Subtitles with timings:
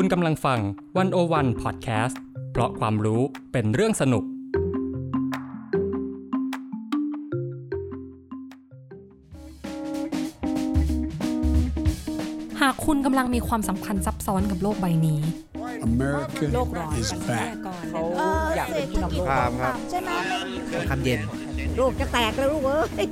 [0.00, 0.60] คุณกำลังฟัง
[0.98, 2.20] วันโอวันพอดแคสต์
[2.52, 3.20] เพราะความรู้
[3.52, 4.24] เป็นเรื่องสนุก
[12.60, 15.20] หากคุณกำลังมีความสัมพันธ์ซับซ้อนกับโลกใบนี้
[15.86, 17.48] America โลกร้อน is back.
[17.90, 18.00] เขา
[18.56, 20.10] อยากเป็นผู้นำโลกครับครับใช่ไหม
[20.90, 21.20] คำเย็น
[21.76, 23.08] โลกจะแตกแล้วลูกเอ้ย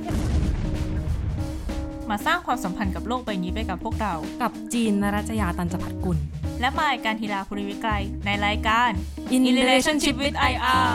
[2.09, 6.19] มาสร้างความสัมพันธ์กับโลกใบนี้ไปกับพวกเรา กับจีนนรัชยาตันจพัฒกุล
[6.59, 7.91] และมายการทีลาภูริวิไกร
[8.25, 8.89] ในรายการ
[9.35, 10.93] In In Relationship with IR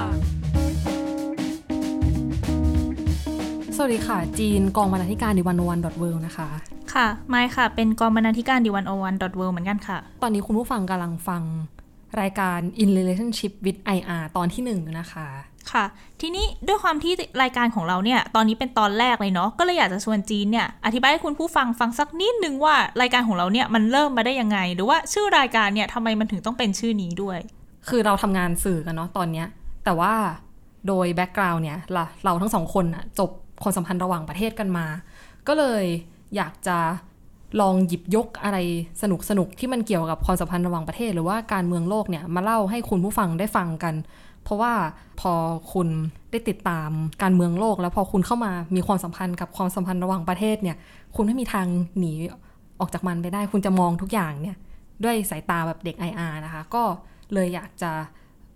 [3.76, 6.48] สวัสดีค่ะ จีนกองบรรณาธิการดิวันวันดอทเวนะคะ
[6.94, 11.42] ค่ะมายค่ะ เป็นกองบรรณาธิการดีวันโอวันดอทเเหมือนกันค่ะ ตอนนี้คุณผู้ฟังกำลังฟัง
[12.20, 15.28] รายการ In Relationship with IR ตอนที่หนึ่งนะคะ
[15.72, 15.84] ค่ะ
[16.20, 17.12] ทีนี้ด้วยความที่
[17.42, 27.38] รายการของเราเนี่ย ตอนนี้เป็นตอนแรกเลยเนาะก็เลยอยากจะชวนจีนเนี่ยอธิบายให้คุณผู้ฟังฟังสักนิดนึงว่ารายการของเราเนี่ยมันเริ่มมาได้ยังไง หรือว่าชื่อรายการเนี่ยทำไมมันถึงต้องเป็นชื่อนี้ด้วย
[27.88, 29.46] คือเราทำงานสื่อกันเนาะตอนเนี้ย
[29.84, 30.14] แต่ว่า
[30.88, 33.30] โดยแบ็กกราวน์เนี่ยเราเราทั้งสองคนอะจบ
[33.62, 34.86] ความสัมพันธ์ระหว่างประเทศกันมา
[35.48, 35.84] ก็เลย
[36.36, 36.78] อยากจะ
[37.60, 38.58] ลองหยิบยกอะไร
[39.02, 43.94] สนุกสนุกที่มันเกี่ยวกับความสัมพันธ์ระหว่างประเทศ หรือว่าการเมืองโลกเนี่ยมาเล่าให้คุณผู้ฟังได้ฟังกัน
[44.44, 44.72] เพราะว่า
[45.20, 45.32] พอ
[45.72, 45.88] คุณ
[46.30, 46.90] ได้ติดตาม
[47.22, 50.76] การเมืองโลก แล้วพอคุณเข้ามามีความสัมพันธ์กับความสัมพันธ์ระหว่างประเทศเนี่ย
[51.16, 51.66] คุณไม่มีทาง
[51.98, 52.12] หนี
[52.80, 54.56] ออกจากมันไปได้ คุณจะมองทุกอย่างเนี่ย
[55.04, 56.82] ด้วยสายตาแบบเด็ก IR นะคะ ก็
[57.32, 57.92] เลยอยากจะ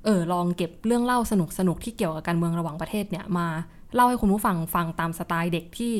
[0.05, 3.47] เออลองเก็บเรื่องเล่าสนุกสนุกที่เกี่ยวกับการเมืองระหว่างประเทศเนี่ยมา
[3.95, 5.93] เล่าให้คุณผู้ฟังฟังตามสไตล์เด็กที่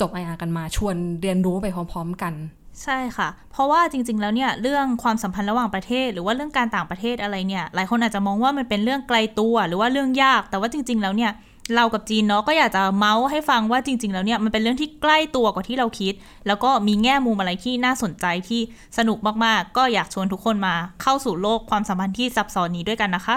[0.00, 2.34] จบ IR กันมาชวนเรียนรู้ไปพร้อม ๆ กัน
[2.82, 11.32] ใช่ค่ะ เพราะว่าจริง ๆ แล้วเนี่ยเรื่องความสัมพันธ์ระหว่างประเทศ หรือว่าเรื่องการต่างประเทศอะไรเนี่ยหลายคนอาจจะมองว่ามันเป็นเรื่องไกลตัว หรือว่าเรื่องยาก แต่ว่าจริง ๆ แล้วเนี่ย
[11.74, 16.14] เรากับจีนเนาะก็อยากจะเมาส์ให้ฟังว่าจริง ๆ แล้วเนี่ยมันเป็นเรื่องที่ใกล้ตัวกว่าที่เราคิด
[16.46, 18.60] แล้วก็มีแง่มุมอะไรที่น่าสนใจที่
[18.98, 23.36] สนุกมากๆ ก็อยากชวนทุกคนมาเข้าสู่โลกความสัมพันธ์ที่ซับซ้อนนี้ด้วยกันนะคะ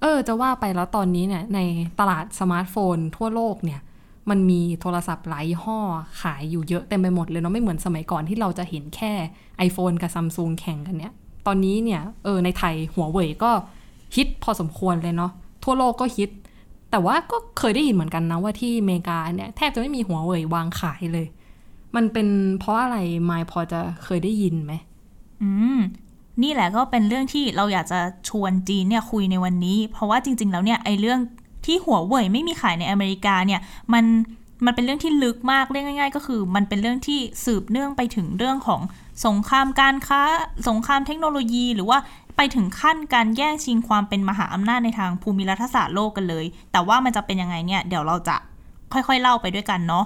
[0.00, 1.58] เออ จะว่าไปแล้วตอนนี้เนี่ยใน
[2.00, 3.80] ตลาดสมาร์ทโฟนทั่วโลกเนี่ย
[4.30, 5.78] มันมีโทรศัพท์หลายยี่ห้อ
[6.22, 9.12] ขายอยู่เยอะเต็มไปหมดเลยเนาะไม่เหมือนสมัยก่อนที่เราจะเห็นแค่
[9.68, 11.12] iPhone กับซัมซุงแข่งกันเนี่ย
[11.46, 13.50] ตอนนี้เนี่ยเออในไทยหัวเว่ยก็
[14.16, 15.32] ฮิตพอสมควรเลยเนาะ
[15.64, 16.30] ทั่วโลกก็ฮิต
[16.90, 21.26] แต่ว่าก็เคยได้ยินเหมือนกันนะว่าที่อเมริกาเนี่ยแทบจะไม่มีหัวเว่ยวางขายเลย
[21.96, 24.72] มันเป็นเพราะอะไรไมายพอจะเคยได้ยินไหม
[25.42, 25.80] อืม
[26.42, 31.20] นี่แหละก็เป็นเรื่องที่เราอยากจะชวนจีนเนี่ยคุยในวันนี้ เพราะว่าจริง ๆ แล้วเนี่ยไอ้เรื่อง
[31.66, 33.60] ที่หัวเว่ยไม่มีขายในอเมริกาเนี่ย
[33.92, 34.04] มัน
[34.64, 38.80] มันเป็นเรื่องที่ลึกมากเรียกง่าย ๆ ก็คือ มันเป็นเรื่องที่สืบเนื่องไปถึงเรื่องของ
[39.26, 40.22] สงครามการค้า
[40.68, 41.98] สงครามเทคโนโลยี หรือว่า
[42.36, 48.36] ไปถึงขั้นการแย่งชิงความเป็นมหาอำนาจในทางภูมิรัฐศาสตร์โลกกันเลย แต่ว่ามันจะเป็นยังไงเนี่ยเดี๋ยวเราจะ
[48.92, 50.04] ค่อยๆเล่าไปด้วยกันเนาะ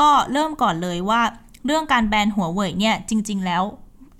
[0.00, 1.20] ก็เริ่มก่อนเลยว่า
[1.66, 3.62] เรื่องการแบนหัวเว่ยเนี่ยจริง ๆ แล้ว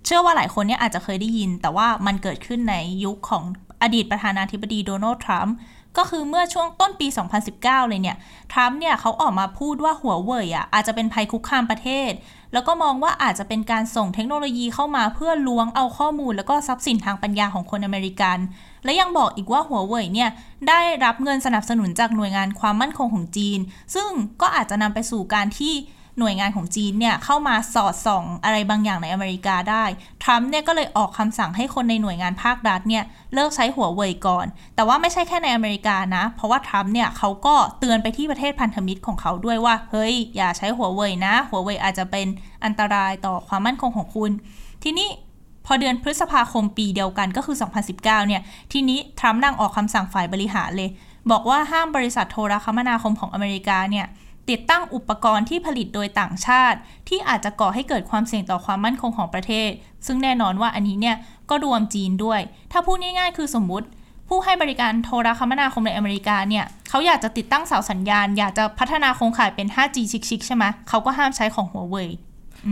[0.04, 3.44] เชื่อว่าหลายคนเนี่ยอาจจะเคยได้ยิน แต่ว่ามันเกิดขึ้นในยุคของ
[3.82, 5.54] อดีตประธานาธิบดีโดนัลด์ทรัมป์
[5.96, 7.06] ก็คือเมื่อช่วงต้นปี
[7.48, 8.16] 2019 เลยเนี่ย
[8.52, 12.12] ทรัมป์เนี่ยเขาออกมาพูดว่าหัวเว่ยอะอาจจะเป็นภัยคุกคามประเทศ
[12.52, 18.38] แล้วก็มองว่าอาจจะเป็นการส่งเทคโนโลยีเข้ามาเพื่อล้วงเอาข้อมูล แล้วก็ทรัพย์สินทางปัญญาของคนอเมริกัน
[18.84, 20.30] และยังบอกอีกว่าหัวเว่ยเนี่ย
[20.68, 23.58] ได้รับเงินสนับสนุนจากหน่วยงานความมั่นคงของจีน
[23.94, 24.10] ซึ่ง
[24.40, 25.74] ก็อาจจะนำไปสู่การที่
[26.18, 29.84] หน่วยงานของจีนเนี่ยเข้ามาสอดส่องอะไรบางอย่างในอเมริกาได้
[30.22, 42.26] ทรัมป์เนี่ยก็เลยออกคำสั่งให้คนในหน่วยงานภาครัฐเนี่ยเลิกใช้หัวเว่ยก่อน แต่ว่าไม่ใช่แค่ในอเมริกานะ เพราะว่าทรัมป์เนี่ยเขาก็เตือนไปที่ประเทศพันธมิตรของเขาด้วยว่า เฮ้ย อย่าใช้หัวเว่ยนะ หัวเว่ยอาจจะเป็น
[42.64, 44.30] อันตรายต่อความมั่นคงของคุณ
[44.84, 45.08] ทีนี้
[45.66, 47.56] พอเดือนพฤษภาคมปีเดียวกันก็คือ
[47.90, 48.42] 2019 เนี่ย
[48.72, 50.90] ทีนี้ทรัมป์นั่งออกคำสั่งฝ่ายบริหารเลย
[51.30, 54.06] บอกว่าห้ามบริษัทโทรคมนาคมของอเมริกาเนี่ย
[54.50, 56.78] ติดตั้งอุปกรณ์ที่ผลิตโดยต่างชาติ
[57.08, 59.70] ที่อาจจะก่อให้เกิดความเสี่ยงต่อความมั่นคงของประเทศ
[60.06, 61.16] ซึ่งแน่นอนว่าอันนี้เนี่ย
[61.50, 62.40] ก็รวมจีนด้วย
[62.72, 63.86] ถ้าพูดง่ายๆ คือสมมติ
[64.28, 72.08] ผู้ให้บริการโทรคมนาคมในอเมริกาเนี่ยเขาอยากจะติดตั้งเสาสัญญาณ อยากจะพัฒนาโครงข่ายเป็น 5G ชิคๆใช่ไหมเขาก็ห้ามใช้ของหัวเว่ย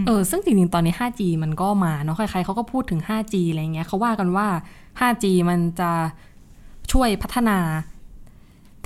[0.06, 4.46] เออซึ่งจริงๆ ตอนนี้ 5G มันก็มาเนาะใครๆเขาก็พูดถึง 5G อะไรเงี้ยเขาว่ากันว่า
[5.00, 5.90] 5G มันจะ
[6.93, 7.58] ช่วยพัฒนา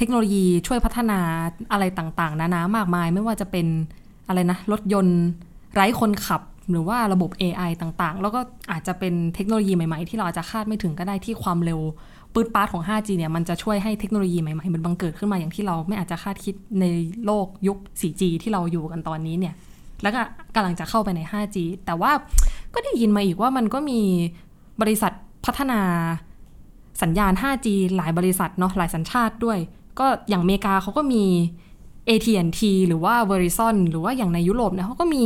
[0.00, 1.20] เทคโนโลยีช่วยพัฒนา
[1.73, 3.67] อะไรต่างๆ นานามากมาย ไม่ว่าจะเป็น
[4.29, 5.20] อะไรนะ รถยนต์
[5.75, 11.81] ไร้คนขับหรือว่าระบบ AI ต่างๆ แล้วก็อาจจะเป็นเทคโนโลยีใหม่ ๆ ที่เราอาจจะคาดไม่ถึงก็ได้ที่ความเร็ว
[12.35, 16.85] ปืดปาร์ตของ 5G เนี่ยมันจะช่วยให้เทคโนโลยีใหม่ๆ มันบังเกิดขึ้นมาอย่างที่เราไม่อาจจะคาดคิดใน
[17.26, 19.55] โลกยุค 4G ที่เราอยู่กันตอนนี้เนี่ย
[20.03, 20.20] แล้วก็
[20.55, 21.56] กำลังจะเข้าไปใน 5G
[21.87, 22.12] แต่ว่า
[22.75, 24.00] ก็ได้ยินมาอีกว่ามันก็มี
[24.81, 25.12] บริษัท
[25.46, 25.81] พัฒนา
[27.03, 29.58] สัญญาณ 5G หลายบริษัทเนาะหลายสัญชาติด้วย
[29.98, 31.25] ก็อย่างอเมริกาเขาก็มี
[32.08, 35.25] AT&T หรือว่า Verizon หรือว่าอย่างในยุโรปเนี่ยเขาก็มี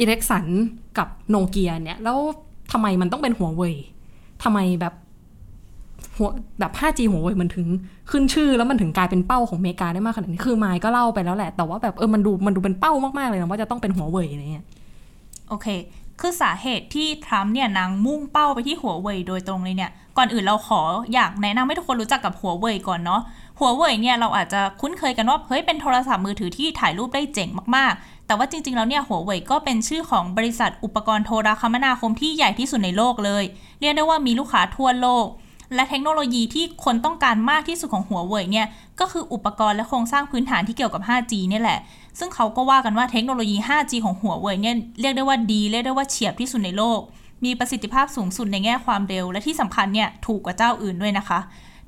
[0.00, 0.46] อิเล็กสัน
[0.98, 2.18] กับโนเกียเนี่ย แล้ว
[2.72, 3.76] ทำไมมันต้องเป็นหัวเว่ย
[4.42, 4.94] ทำไมแบบ
[6.16, 6.28] หัว
[6.60, 7.66] แบบ 5G หัวเว่ยมันถึง
[8.10, 14.66] ขึ้นชื่อแล้วมันถึงกลายเป็นเป้าของอเมริกาได้มากขนาดนี้ คือไมค์ก็เล่าไปแล้วแหละ แต่ว่าแบบเออมันดูมันดูเป็นเป้ามาก ๆ เลยนะว่าจะต้องเป็นหัวเว่ยอะไรเงี้ย
[15.48, 15.66] โอเค
[16.20, 20.80] คือสาเหตุที่ทรัมป์เนี่ยนางมุ่งเป้าไปที่หัวเว่ยโดยตรงเลยเนี่ย ก่อนอื่นเราขอ
[21.14, 23.20] อยากแนะนำให้ทุกคนรู้จักกับหัวเว่ยก่อนเนาะ
[23.58, 33.44] หัวเว่ยเนี่ยเราอาจจะคุ้นเคยกันว่าเฮ้ยเป็นโทรศัพท์มือถือที่ถ่ายรูปได้เจ๋งมากๆ แต่ว่าจริงๆแล้วเนี่ยหัวเว่ยก็เป็นชื่อของบริษัทอุปกรณ์โทรคมนาคมที่ใหญ่ที่สุดในโลกเลย
[33.80, 35.26] เรียกได้ว่ามีลูกค้าทั่วโลก
[35.74, 38.66] และเทคโนโลยีที่คนต้องการมากที่สุดของหัวเว่ยเนี่ย
[39.00, 41.78] ก็คืออุปกรณ์และโครงสร้างพื้นฐานที่เกี่ยวกับ 5G เนี่ยแหละ
[42.18, 47.00] ซึ่งเขาก็ว่ากันว่าเทคโนโลยี 5G ของหัวเว่ยเนี่ยเรียกได้ว่าดีเรียกได้ว่าเฉียบที่สุดในโลก
[47.44, 51.40] มีประสิทธิภาพสูงสุดในแง่ความเร็ว และที่สำคัญเนี่ยถูกกว่าเจ้าอื่นด้วยนะคะ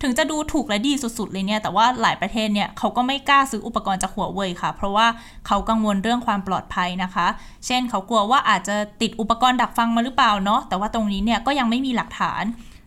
[0.02, 5.06] ถึงจะดูถูกและดีสุดๆเลยเนี่ยแต่ว่าหลายประเทศเนี่ยเขาก็ไม่กล้าซื้ออุปกรณ์จากหัวเว่ยค่ะ เพราะว่า
[5.46, 7.26] เขากังวลเรื่องความปลอดภัยนะคะ
[7.66, 12.44] เช่นเขากลัวว่าอาจจะติดอุปกรณ์ดักฟังมาหรือเปล่าเนาะแต่ว่าตรงนี้เนี่ยก็ยังไม่มีหลักฐาน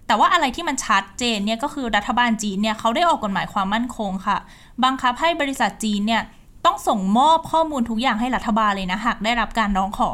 [0.08, 4.38] แต่ว่าอะไรที่มันชัดเจนเนี่ยก็คือรัฐบาลจีนเนี่ยเขาได้ออกกฎหมายความมั่นคงค่ะ
[4.84, 6.22] บังคับให้บริษัทจีนเนี่ย
[6.66, 10.10] ต้องส่งมอบข้อมูลทุกอย่างให้รัฐบาลเลยนะ หากได้รับการร้องขอ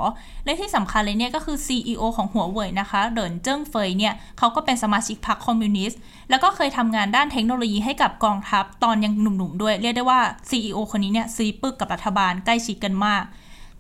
[0.46, 6.00] และที่สำคัญเลยเนี่ยก็คือ CEO ของหัวเว่ยนะคะ เดินเจิ้งเฟยเนี่ยเขาก็เป็นสมาชิกพรรคคอมมิวนิสต์
[6.30, 10.20] แล้วก็เคยทำงานด้านเทคโนโลยีให้กับกองทัพตอนยังหนุ่มๆด้วย เรียกได้ว่า
[10.50, 13.24] CEO คนนี้เนี่ยซีปึกกับรัฐบาลใกล้ชิดกันมาก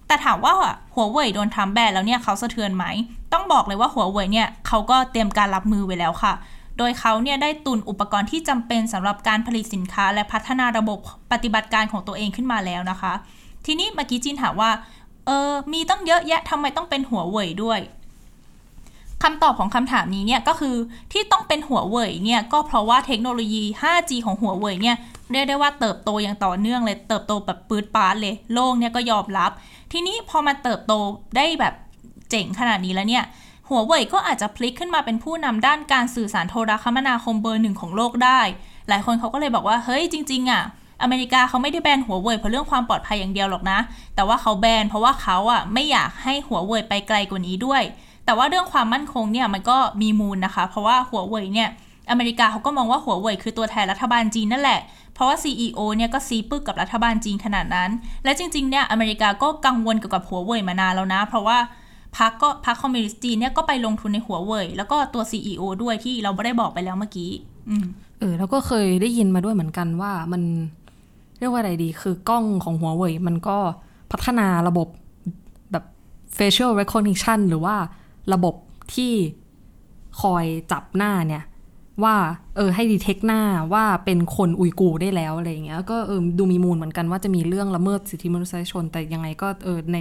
[0.07, 0.53] แต่ถามว่า
[0.93, 2.85] หัวเว่ยโดนทำแบนแล้วเนี่ยเขาสะเทือนไหม
[3.33, 6.33] ต้องบอกเลยว่าหัวเว่ยเนี่ยเขาก็เตรียมการรับมือไว้แล้วค่ะ
[6.83, 10.99] โดยเขาเนี่ยได้ตุนอุปกรณ์ที่จำเป็นสำหรับการผลิตสินค้า และพัฒนาระบบ
[11.31, 13.13] ปฏิบัติการของตัวเองขึ้นมาแล้วนะคะ
[13.65, 14.71] ทีนี้เมื่อกี้จีนถามว่า
[15.25, 17.79] เออมีต้องเยอะแยะทำไมต้องเป็นหัวเว่ยด้วย
[19.23, 20.75] คำตอบของคำถามนี้เนี่ยก็คือ
[21.11, 24.95] ที่ต้องเป็นหัวเว่ยเนี่ยก็เพราะว่าเทคโนโลยี 5G ของหัวเว่ยเนี่ย
[25.31, 29.51] เรียกได้ว่าเติบโตอย่างต่อเนื่องเลยเติบโตแบบปืดปาดเลยโลกเนี่ยก็ยอมรับ
[29.91, 30.93] ทีนี้พอมันเติบโต
[31.37, 31.73] ได้แบบ
[32.29, 33.23] เจ๋งขนาดนี้แล้วเนี่ย
[33.73, 38.39] หัวเว่ยก็อาจจะพลิกขึ้นมาเป็นผู้นำด้านการสื่อสารโทรคมนาคมเบอร์หนึ่งของโลกได้
[38.89, 40.63] หลายคนเขาก็เลยบอกว่าเฮ้ยจริง ๆ อะ
[41.01, 43.79] อเมริกาเขาไม่ได้แบนหัวเว่ยเพราะเรื่องความปลอดภัยอย่างเดียวหรอกนะ
[44.15, 47.81] แต่ว่าเขาแบนเพราะว่าเขาอะไม่อยากให้หัวเว่ยไปไกลกว่านี้ด้วย
[48.25, 51.69] แต่ว่าเรื่องความมั่นคงเนี่ยมันก็มีมูลนะคะ เพราะว่าหัวเว่ยเนี่ย
[52.11, 54.79] อเมริกาเขาก็มองว่าหัวเว่ยคือตัวแทนรัฐบาลจีนนั่นแหละ
[55.13, 57.89] เพราะว่า CEO เนี่ยก็ซีปึกกับรัฐบาลจีนขนาดนั้น
[58.23, 61.57] และจริงๆเนี่ยอเมริกาก็กังวลเกี่ยวกับหัวเว่ยมานานแล้วนะ เพราะว่า
[62.17, 67.31] พรรคก็พรรคคอมมิวนิสต์จีนเนี่ยก็ไปลงทุนในหัวเว่ยแล้วก็ตัว CEO ด้วยที่เราไม่ได้บอกไปแล้วเมื่อกี้
[67.69, 67.71] อ
[68.19, 70.41] เออแล้วก็เคยได้ยินมาด้วยเหมือนกันว่ามัน
[71.39, 73.57] เรียกว่าอะไรดี คือกล้องของหัวเว่ยมันก็
[74.11, 74.87] พัฒนาระบบ
[75.71, 75.85] แบบ
[76.37, 77.75] facial recognition หรือว่า
[78.33, 78.55] ระบบ
[78.93, 79.13] ที่
[80.21, 81.43] คอยจับหน้าเนี่ย
[82.03, 82.15] ว่า
[82.55, 83.41] เออให้ดีเทคหน้า
[83.73, 89.97] ว่าเป็นคนอุยกูได้แล้วอะไรเงี้ยก็เออดูมีมูลเหมือนกันว่าจะมีเรื่องละเมิดสิทธิมนุษยชน แต่ยังไงก็เออใน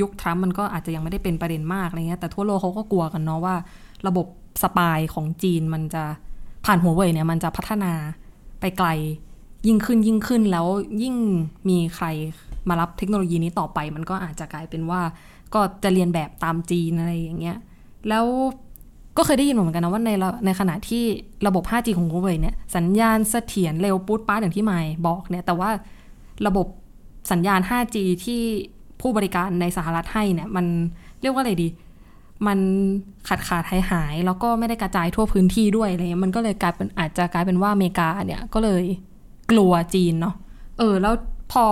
[0.00, 3.56] ยุคทรัมป์มันก็อาจจะยังไม่ได้เป็นประเด็นมากอะไรเงี้ยแต่ทั่วโลกเขาก็กลัวกันเนาะว่า
[4.06, 4.26] ระบบ
[4.62, 6.04] สปายของจีนมันจะ
[6.64, 7.92] ผ่านหัวเว่ยเนี่ยมันจะพัฒนา
[8.60, 8.88] ไปไกล
[9.66, 10.66] ยิ่งขึ้นยิ่งขึ้นแล้ว
[11.02, 11.16] ยิ่ง
[11.68, 12.06] มีใคร
[12.68, 15.00] มารับเทคโนโลยีนี้ต่อไป มันก็อาจจะกลายเป็นว่า
[15.54, 17.58] ก็จะเรียนแบบตามจีนอะไรอย่างเงี้ย
[18.08, 18.26] แล้ว
[19.16, 20.10] ก็เคยได้ยินเหมือนกันนะว่าใน
[20.46, 21.04] ในขณะที่
[21.46, 25.70] ระบบ 5G ของ Huawei เนี่ยสัญญาณเสถียรเร็วปุ๊ดป้าอย่างที่ไมค์บอกเนี่ยแต่ว่า
[26.46, 26.66] ระบบ
[27.32, 28.40] สัญญาณ 5G ที่
[29.00, 30.66] ผู้บริการในสหรัฐให้เนี่ยมัน
[31.20, 31.68] เรียกว่าอะไรดี
[32.46, 32.58] มัน
[33.28, 38.82] ขาดขาดหายหาย แล้วก็ไม่ได้กระจายทั่วพื้นที่ด้วยอะไรเงี้ยมันก็เลยกลายเป็นอาจจะกลายเป็นว่าอเมริกาเนี่ยก็เลย
[39.50, 40.34] กลัวจีนเนาะ
[40.78, 41.14] เออ แล้ว
[41.52, 41.64] พอ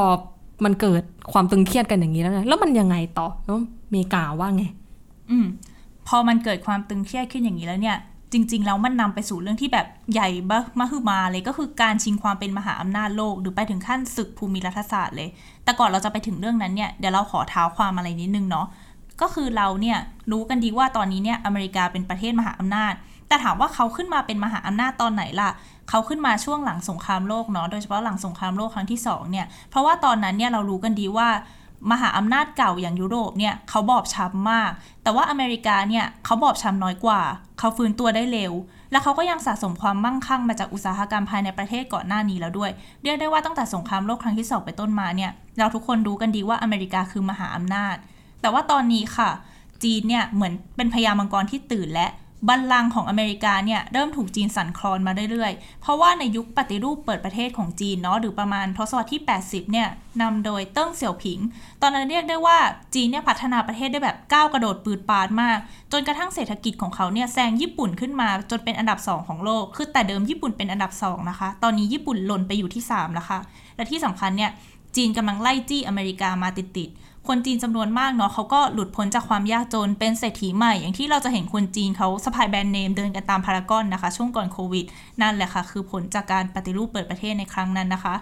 [0.64, 3.56] มันเกิดความตึงเครียดกันอย่างนี้แล้วไงแล้วมันยังไงต่อแล้ว
[3.86, 4.64] อเมริกาว่าไง
[5.30, 5.46] อืม
[6.08, 7.98] พอมันเกิดความตึงเครียดขึ้นอย่างนี้แล้วเนี่ย
[8.32, 15.28] จริง ๆ แล้วมันนำไปสู่เรื่องที่แบบใหญ่บะมหึมาเลยก็คือการชิงความเป็นมหาอำนาจโลก หรือไปถึงขั้นศึกภูมิรัฐศาสตร์เลย
[15.64, 18.66] แต่ก่อนเราจะไปถึงเรื่องนั้นเนี่ยเดี๋ยวเราขอเท้าความอะไรนิดนึงเนาะ
[19.20, 19.98] ก็คือเราเนี่ย
[20.30, 22.92] รู้กันดีว่าตอนนี้เนี่ยอเมริกาเป็นประเทศมหาอำนาจ
[23.28, 25.50] แต่ถามว่าเขาขึ้นมาเป็นมหาอำนาจตอนไหนล่ะ
[25.88, 31.28] เขาขึ้นมาช่วงหลังสงครามโลกเนาะโดยเฉพาะหลังสงครามโลกครั้งที่สองเนี่ยเพราะว่าตอนนั้นเนี่ยเรารู้กันดีว่า
[31.90, 34.70] มหาอำนาจเก่าอย่างยุโรปเนี่ยเขาบอบช้ำมาก
[35.02, 37.20] แต่ว่าอเมริกาเนี่ยเขาบอบช้ำน้อยกว่า
[37.58, 38.52] เขาฟื้นตัวได้เร็ว
[38.90, 42.70] และเขาก็ยังสะสมความมั่งคั่งมาจากอุตสาหกรรมภายในประเทศก่อนหน้านี้แล้วด้วย
[43.02, 47.96] เรียกได้ว่าตั้งแต่สงครามโลกครั้งที่สองไปต้นมาเนี่ยเราทุกคนรู้กันดีว่าอเมริกาคือมหาอำนาจ
[48.40, 49.30] แต่ว่าตอนนี้ค่ะ
[49.82, 52.08] จีนเนี่ยเหมือนเป็นพญามังกรที่ตื่นและ
[52.48, 59.88] บัลลังก์ของอเมริกาเนี่ยเริ่มถูกจีนสั่นคลอนมาเรื่อยๆ เพราะว่าในยุคปฏิรูปเปิดประเทศของจีนเนาะหรือประมาณทศวรรษที่ 80 เนี่ย
[60.22, 61.38] นำโดยเติ้งเสี่ยวผิง
[61.82, 62.58] ตอนนั้นเรียกได้ว่า
[62.94, 65.58] จีนเนี่ยพัฒนาประเทศได้แบบก้าวกระโดดปืดปาดมาก
[65.92, 73.38] จนกระทั่งเศรษฐกิจของเขาเนี่ยแซงญี่ปุ่นขึ้นมาจนเป็นอันดับ 2 ของโลก คือแต่เดิมญี่ปุ่นเป็นอันดับ 2 นะคะ ตอนนี้ญี่ปุ่นหล่นไปอยู่ที่3แล้วค่ะ
[73.76, 74.50] และที่สำคัญเนี่ย
[74.96, 84.86] จีนกำลังไล่จี้อเมริกามาติดๆ คนจีนจำนวนมากเนาะเขาก็หลุดพ้นจากความยากจนเป็นเศรษฐีใหม่ อย่างที่เราจะเห็นคนจีนเขาสะพายแบรนด์เนมเดินกันตามพารากอนนะคะ ช่วงก่อนโควิด
[85.22, 88.14] นั่นแหละค่ะ คือผลจากการปฏิรูปเปิดประเทศในครั้งนั้นนะคะ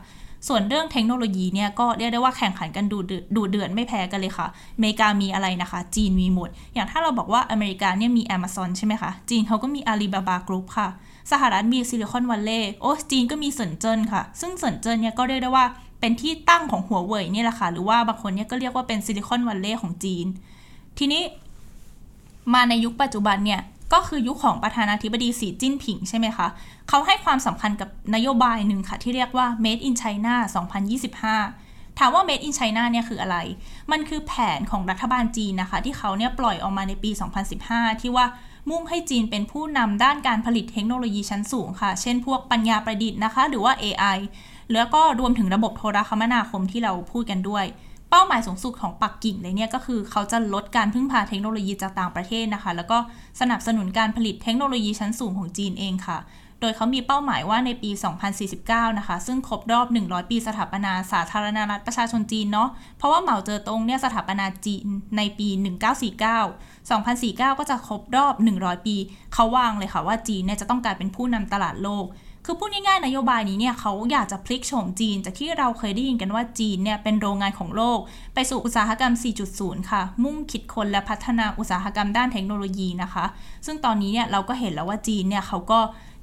[0.48, 2.98] ส่วนเรื่องเทคโนโลยีเนี่ยก็เรียกได้ว่าแข่งขันกันดู
[3.36, 10.88] ดูเดือดไม่แพ้กันเลยค่ะอเมริกามีอะไรนะคะ จีนมีหมด อย่างถ้าเราบอกว่าอเมริกาเนี่ยมี Amazon ใช่ไหมคะจีนเขาก็มี Alibaba Group ค่ะ
[11.32, 15.66] สหรัฐมีซิลิคอนวัลเลย์โอ้จีนก็มีเซินเจิ้นค่ะ ซึ่งเซินเจิ้นเนี่ยก็เรียกได้ว่า
[16.00, 20.26] เป็นที่ตั้งของหัวเว่ยนี่แหละค่ะ หรือว่าบางคนเนี่ยก็เรียกว่าเป็นซิลิคอนวัลเลย์ของจีน
[20.98, 21.22] ทีนี้
[22.54, 23.60] มาในยุคปัจจุบันเนี่ย
[23.92, 26.46] ก็คือยุคของประธานาธิบดีสีจิ้นผิงใช่ไหมคะ
[26.88, 30.34] เขาให้ความสำคัญกับนโยบายหนึ่งค่ะ ที่เรียกว่า Made in China
[31.00, 33.36] 2025 ถามว่า Made in China เนี่ยคืออะไร
[33.90, 37.10] มันคือแผนของรัฐบาลจีนนะคะ ที่เขาเนี่ยปล่อยออกมาในปี
[37.56, 38.26] 2015 ที่ว่า
[38.70, 44.18] มุ่งให้จีนเป็นผู้นำด้านการผลิตเทคโนโลยีชั้นสูงค่ะ เช่นพวกปัญญาประดิษฐ์นะคะ หรือว่า AI
[44.72, 47.64] แล้วก็รวมถึงระบบโทรคมนาคมที่เราพูดกันด้วย
[48.10, 52.98] เป้าหมายสูงสุดของปักกิ่งเลยเนี่ยก็คือเขาจะลดการพึ่งพาเทคโนโลยีจากต่างประเทศนะคะ แล้วก็
[53.40, 56.18] สนับสนุนการผลิตเทคโนโลยีชั้นสูงของจีนเองค่ะ
[56.60, 57.90] โดยเขามีเป้าหมายว่าในปี
[58.44, 65.48] 2049 นะคะ ซึ่งครบรอบ 100 ปีสถาปนาสาธารณรัฐประชาชนจีนเนาะ เพราะว่าเหมาเจ๋อตงเนี่ยสถาปนาจีนในปี
[66.18, 68.96] 1949 2049 ก็จะครบรอบ 100 ปี
[69.34, 72.04] เขาวางเลยค่ะว่าจีนเนี่ยจะต้องกลายเป็นผู้นำตลาดโลก
[72.50, 77.98] คือพูดง่ายๆนโยบายนี้เนี่ยเขาอยากจะพลิกโฉมจีน จากที่เราเคยได้ยินกันว่าจีนเนี่ยเป็นโรงงานของโลก
[78.34, 79.12] ไปสู่อุตสาหกรรม
[79.50, 83.24] 4.0 ค่ะ มุ่งคิดคนและพัฒนาอุตสาหกรรมด้านเทคโนโลยีนะคะ
[83.66, 85.80] ซึ่งตอนนี้เนี่ยเราก็เห็นแล้วว่าจีนเนี่ยเขาก็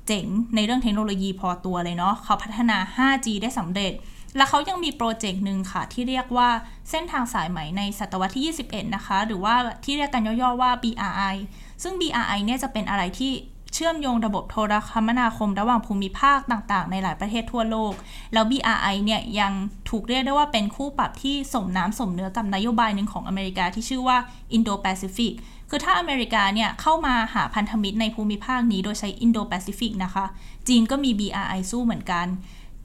[0.07, 3.93] เจ๋งในเรื่องเทคโนโลยีพอตัวเลยเนาะเขาพัฒนา 5G ได้สำเร็จ
[4.37, 6.49] และเขายังมีโปรเจกต์หนึ่งค่ะ ที่เรียกว่า
[6.89, 11.35] เส้นทางสายไหมในศตวรรษที่ 21 นะคะ หรือว่าที่เรียกกันย่อๆว่า BRI
[11.83, 13.31] ซึ่ง BRI เนี่ยจะเป็นอะไรที่
[13.77, 17.93] เชื่อมโยงระบบโทรคมนาคมระหว่างภูมิภาคต่างๆ ในหลายประเทศทั่วโลก
[18.33, 19.51] แล้ว BRI เนี่ยยัง
[19.89, 24.17] ถูกเรียกได้ว่าเป็นคู่ปรับที่สมน้ำสมเนื้อกับนโยบายหนึ่งของอเมริกาที่ชื่อว่า
[24.55, 25.33] Indo-Pacific
[25.69, 30.25] คือถ้าอเมริกาเนี่ยเข้ามาหาพันธมิตรในภูมิภาคนี้โดยใช้ Indo-Pacific นะคะ
[30.67, 32.27] จีนก็มี BRI สู้เหมือนกัน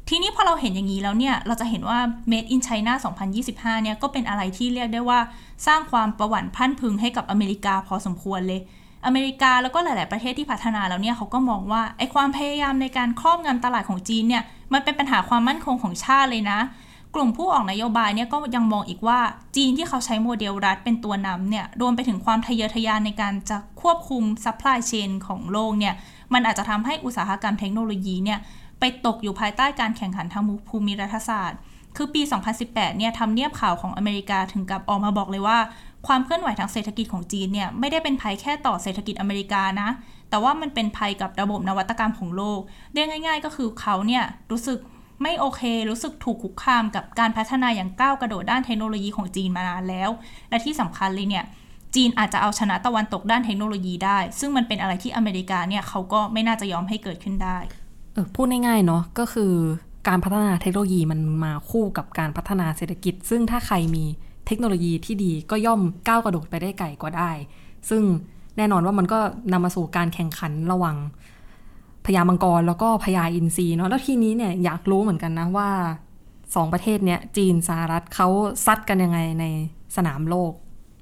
[0.09, 1.99] ทีนี้พอเราเห็นอย่างนี้แล้วเนี่ย เราจะเห็นว่า
[2.31, 2.93] Made in China
[3.39, 5.21] 2025 เนี่ย ก็เป็นอะไรที่เรียกได้ว่า
[5.67, 8.63] สร้างความประหวั่นพันพึงให้กับอเมริกาพอสมควรเลย
[9.07, 14.43] อเมริกาแล้วก็หลาย ๆ ประเทศที่พัฒนาแล้วเนี่ยเขาก็มองว่าไอ้ความพยายามในการครอบงำตลาดของจีนเนี่ย
[14.73, 16.59] มันเป็นปัญหาความมั่นคงของชาติเลยนะ
[17.15, 19.19] กลุ่มผู้ออกนโยบายเนี่ยก็ยังมองอีกว่า
[19.57, 25.95] จีนที่เขาใช้โมเดลรัฐเป็นตัวนำเนี่ยรวมไปถึงความทะเยอทะยานในการจะควบคุมซัพพลายเชนของโลกเนี่ย
[26.33, 28.39] มันอาจจะทำให้อุตสาหกรรมเทคโนโลยีเนี่ย
[28.81, 31.59] ไปตกอยู่ภายใต้การแข่งขันทางภูมิรัฐศาสตร์
[31.97, 32.23] คือปี
[32.61, 35.59] 2018 เนี่ยทำเนียบขาวของอเมริกาถึงกับออกมาบอกเลยว่า
[36.07, 39.89] ความเคลื่อนไหวทางเศรษฐกิจของจีนเนี่ยไม่ได้เป็นภัยแค่ต่อเศรษฐกิจอเมริกานะ
[40.31, 42.61] แต่ว่ามันเป็นภัยกับระบบนวัตกรรมของโลก
[42.93, 44.79] เรียกง่าย ๆ ก็คือเขาเนี่ยรู้สึก
[45.23, 50.11] ไม่โอเค รู้สึกถูกคุกคามกับการพัฒนาอย่างก้าวกระโดดด้านเทคโนโลยีของจีนมานานแล้ว
[50.51, 51.45] และที่สำคัญเลยเนี่ย
[51.95, 57.59] จีนอาจจะเอาชนะตะวันตกด้านเทคโนโลยีได้ ซึ่งมันเป็นอะไรที่อเมริกาเนี่ยเขาก็ไม่น่าจะยอมให้เกิดขึ้นได้
[58.13, 59.53] เออพูดง่ายๆเนาะก็คือ
[60.09, 64.05] การพัฒนาเทคโนโลยีมันมาคู่กับการพัฒนาเศรษฐกิจ ซึ่งถ้าใครมี
[64.51, 67.31] เทคโนโลยีที่ดีก็ย่อมก้าวกระโดดไปได้ไกลกว่าได้
[67.91, 68.03] ซึ่ง
[68.57, 69.19] แน่นอนว่ามันก็
[69.53, 70.97] นำมาสู่การแข่งขันระหว่าง
[72.07, 75.71] พญามังกรแล้วก็พญาอินทรีเนาะแล้วทีนี้เนี่ยอยากรู้เหมือนกันนะว่า
[76.55, 78.29] สองประเทศเนี้ยจีนสหรัฐเขา
[78.67, 79.45] ซัดกันยังไงใน
[79.97, 80.53] สนามโลก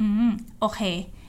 [0.00, 0.80] อืม โอเค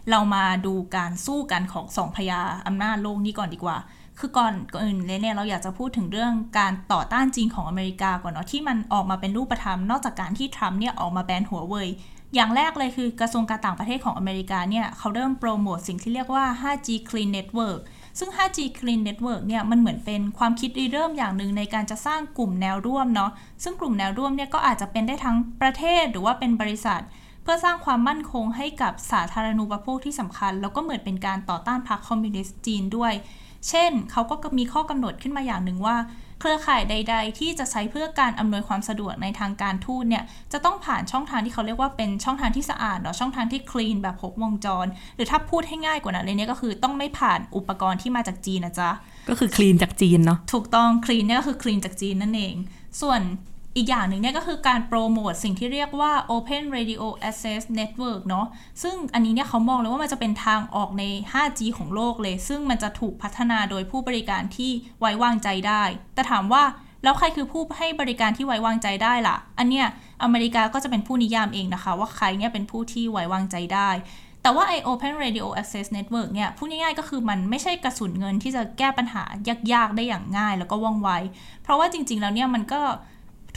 [0.09, 3.77] เรามาดูการสู้กันของสองพญาอำนาจโลกนี้ก่อนดีกว่า
[4.19, 11.89] คือก่อนก่อนอื่นเลยเนี่ยเราอยากจะพูดถึงเรื่องการต่อต้านจีนของอเมริกาก่อนเนาะที่มันออกมาเป็นรูปธรรม นอกจากการที่ทรัมป์เนี่ยออกมาแบนหัวเว่ย
[12.35, 17.79] อย่างแรกเลยคือกระทรวงการต่างประเทศของอเมริกาเนี่ยเขาเริ่มโปรโมทสิ่งที่เรียกว่า 5G Clean Network
[18.19, 23.31] ซึ่ง 5G Clean Network เนี่ยมันเหมือนเป็นความคิดริเริ่มอย่างหนึ่งในการจะสร้างกลุ่มแนวร่วมเนาะ
[23.63, 27.01] ซึ่งกลุ่มแนวร่วมเนี่ยก็อาจจะเป็นได้ทั้งประเทศหรือว่าเป็นบริษัท
[27.43, 33.13] เพื่อสร้างความมั่นคงให้กับสาธารณูปโภคที่สำคัญ แล้วก็เหมือนเป็นการต่อต้านพรรคคอมมิวนิสต์จีนด้วย
[33.69, 35.97] เช่น เขาก็มีข้อกำหนดขึ้นมาอย่างหนึ่งว่า
[36.39, 40.23] เครือข่ายใด ๆ ที่จะใช้เพื่อการอำนวยความสะดวกในทางการทูตเนี่ย
[40.53, 44.85] จะต้องผ่านช่องทางที่เขาเรียกว่าเป็นช่องทางที่สะอาดเนาะช่องทางที่คลีนแบบครบวงจร
[45.15, 48.89] หรือถ้าพูดให้ง่ายกว่านั้นเลยเนี่ยก็คือต้องไม่ผ่านอุปกรณ์ที่มาจากจีนนะจ๊ะ
[49.29, 52.55] ก็คือคลีนจากจีนเนาะถูกต้องคลีนเนี่ยก็คือคลีนจากจีนนั่นเอง
[53.01, 53.21] ส่วน
[53.79, 58.47] อีกอย่างหนึ่งเนี่ยก็คือการโปรโมทสิ่งที่เรียกว่า Open Radio Access Network เนาะ
[58.83, 65.83] ซึ่งอันนี้เนี่ยเขามองเลยว่ามันจะเป็นทางออกใน 5G ของโลกเลย ซึ่งมันจะถูกพัฒนาโดยผู้บริการที่ไว้วางใจได้
[66.15, 66.63] แต่ถามว่า
[67.03, 69.87] แล้วใครคือผู้ให้บริการที่ไว้วางใจได้ล่ะ อันเนี้ย
[70.23, 73.91] อเมริกาก็จะเป็นผู้นิยามเองนะคะ ว่าใครเนี่ยเป็นผู้ที่ไว้วางใจได้
[74.43, 79.23] แต่ว่าไอ Open Radio Access Network เนี่ยพูดง่ายๆก็คือมันไม่ใช่กระสุนเงินที่จะแก้ปัญหา
[79.73, 81.09] ยากๆ ได้อย่างง่ายแล้วก็ว่องไว
[81.63, 82.81] เพราะว่าจริงๆแล้วเนี่ยมันก็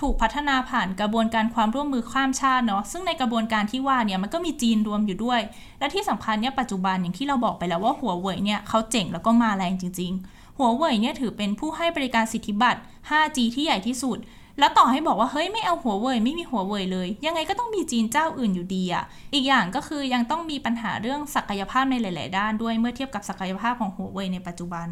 [0.01, 5.41] ถูกพัฒนาผ่านกระบวนการความร่วมมือข้ามชาติเนาะซึ่งในกระบวนการที่ว่าเนี่ยมันก็มีจีนรวมอยู่ด้วย
[5.79, 12.81] และที่สำคัญเนี่ยปัจจุบันอย่างที่เราบอกไปแล้วว่าหัวเว่ยเนี่ยเขาเจ๋งแล้วก็มาแรงจริง ๆ หัวเว่ยเนี่ยถือเป็นผู้ให้บริการสิทธิบัตร
[13.11, 14.19] 5G ที่ใหญ่ที่สุด
[14.59, 24.89] แล้วต่อให้บอกว่าเฮ้ยไม่เอาหัวเว่ยไม่มีหัวเว่ยเลย ยังไงก็ต้องมีจีนเจ้าอื่นอยู่ดีอะ่ะอีกอย่างก็คือยังต้องมีปัญหาเรื่องศักยภาพในหลาย ๆ ด้านด้วยเมื่อเทียบกับศักยภาพของหัวเว่ยในปัจจุบัน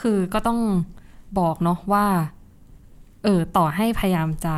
[0.00, 0.60] คือก็ต้อง
[1.38, 2.06] บอกเนาะว่า
[3.24, 4.54] เออต่อให้พยายามจะ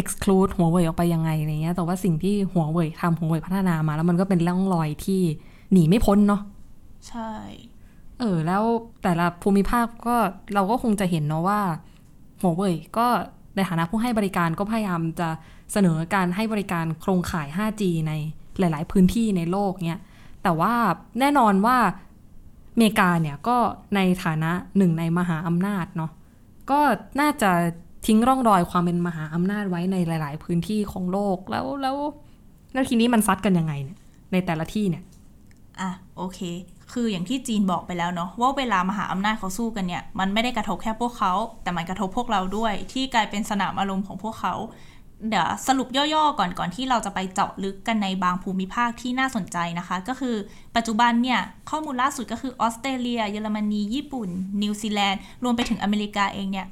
[0.00, 5.20] exclude หัวเว่ยออกไปยังไงอะไรเงี้ย แต่ว่าสิ่งที่หัวเว่ยทำหัวเว่ยพัฒนามา แล้วมันก็เป็นร่องรอยที่
[5.72, 6.42] หนีไม่พ้นเนาะ
[7.08, 7.32] ใช่
[8.18, 8.62] เออ แล้ว
[9.02, 10.16] แต่ละภูมิภาคก็
[10.54, 11.60] เราก็คงจะเห็นเนาะว่า
[12.40, 13.06] หัวเว่ยก็
[13.56, 15.28] ในฐานะผู้ให้บริการก็พยายามจะ
[15.72, 18.12] เสนอการให้บริการโครงข่าย 5G ใน
[18.58, 20.00] หลาย ๆ พื้นที่ในโลกเนี่ย
[20.42, 20.74] แต่ว่า
[21.20, 21.78] แน่นอนว่า
[22.72, 23.56] อเมริกาเนี่ยก็
[23.96, 26.10] ในฐานะหนึ่งในมหาอำนาจเนาะ
[26.70, 26.80] ก็
[27.20, 27.52] น่าจะ
[28.06, 31.96] ทิ้งร่องรอยความเป็นมหาอำนาจไว้ในหลาย ๆ พื้นที่ของโลกแล้วแล้ว
[32.72, 33.98] แล้วทีนี้มันซัดกันยังไงเนี่ย
[34.32, 35.02] ในแต่ละที่เนี่ย
[35.80, 36.40] อะโอเค
[36.92, 41.32] คืออย่างที่จีนบอกไปแล้วเนาะว่าเวลามหาอำนาจเขาสู้กันเนี่ย มันไม่ได้กระทบแค่พวกเขา
[41.62, 44.54] แต่มันกระทบพวกเราด้วย ที่กลายเป็นสนามอารมณ์ของพวกเขา
[45.28, 50.36] เดี๋ยวสรุปย่อๆก่อนก่อนที่เราจะไปเจาะลึกกันในบางภูมิภาคที่น่าสนใจนะคะ ก็คือ
[50.76, 51.40] ปัจจุบันเนี่ย
[51.70, 54.28] ข้อมูลล่าสุดก็คือออสเตรเลีย เยอรมนี ญี่ปุ่น
[54.62, 56.66] นิวซีแลนด์ รวมไปถึงอเมริกาเองเนี่ย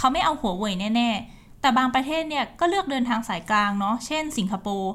[0.00, 4.92] เขาไม่เอาหัวเว่ยแน่ ๆ แต่บางประเทศเนี่ยก็เลือกเดินทางสายกลางเนาะ เช่น สิงคโปร์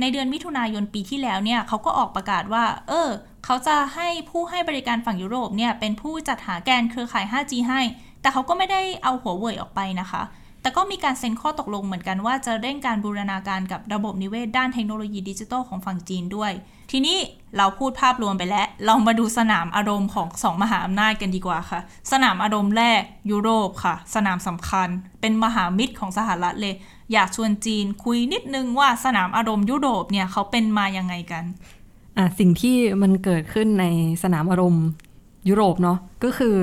[0.00, 3.08] ในเดือนมิถุนายนปีที่แล้วเนี่ยเขาก็ออกประกาศว่า เออ
[3.44, 7.80] เขาจะให้ผู้ให้บริการฝั่งยุโรปเนี่ยเป็นผู้จัดหาแกนเครือข่าย 5G ให้
[8.20, 10.22] แต่เขาก็ไม่ได้เอาหัวเว่ยออกไปนะคะ
[10.76, 16.52] ก็มีการเซ็นข้อตกลงเหมือนกันว่าจะเร่งการบูรณาการกับระบบนิเวศด้านเทคโนโลยีดิจิทัลของฝั่งจีนด้วย
[16.90, 17.18] ทีนี้
[17.56, 21.80] เราพูดภาพรวมไปแล้ว เรามาดูสนามอารมณ์ของสองมหาอำนาจกันดีกว่าค่ะ
[22.12, 24.88] สนามอารมณ์แรกยุโรปค่ะ สนามสำคัญ
[25.20, 26.74] เป็นมหามิตรของสหรัฐเลย
[27.12, 31.44] อยากชวนจีนคุยนิดนึงว่าสนามอารมณ์ยุโรปเนี่ยเขาเป็นมายังไงกัน
[32.16, 33.84] อะสิ่งที่มันเกิดขึ้นใน
[34.22, 34.86] สนามอารมณ์
[35.48, 36.56] ยุโรปเนาะก็คือ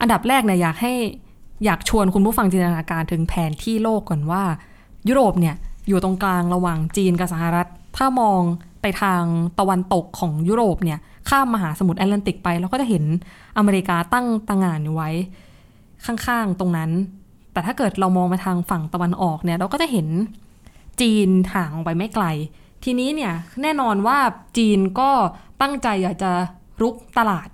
[0.00, 0.94] อันดับแรกเนี่ยอยากให้
[1.64, 4.42] อยากชวนคุณผู้ฟังจินตนาการถึงแผนที่โลกก่อนว่า
[5.08, 5.56] ยุโรปเนี่ย
[5.88, 8.40] อยู่ตรงกลางระหว่างจีนกับสหรัฐ ถ้ามอง
[8.82, 9.22] ไปทาง
[9.58, 13.04] ตะวันตกของยุโรปเนี่ยข้ามมหาสมุทรแอตแลนติกไปเราก็จะเห็น
[13.56, 15.10] อเมริกาตั้งตางานอยู่ไว้
[16.04, 16.90] ข้างๆตรงนั้น
[17.52, 20.08] แต่ถ้าเกิดเรามองไปทางฝั่งตะวันออกเนี่ยเราก็จะเห็น
[21.00, 22.26] จีนห่างออกไปไม่ไกล
[22.84, 24.18] ทีนี้เนี่ยแน่นอนว่า
[24.58, 25.10] จีนก็
[25.60, 26.32] ตั้งใจอยากจะ
[26.82, 27.48] รุกตลาด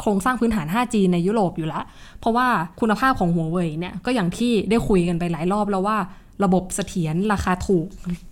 [0.00, 1.84] โครงสร้างพื้นฐาน 5G ในยุโรปอยู่แล้ว
[2.20, 2.48] เพราะว่า
[2.80, 5.98] คุณภาพของหัวเว่ยเนี่ยก็อย่างที่ได้คุยกันไปหลายรอบแล้วว่า
[6.44, 7.86] ระบบเสถียรราคาถูก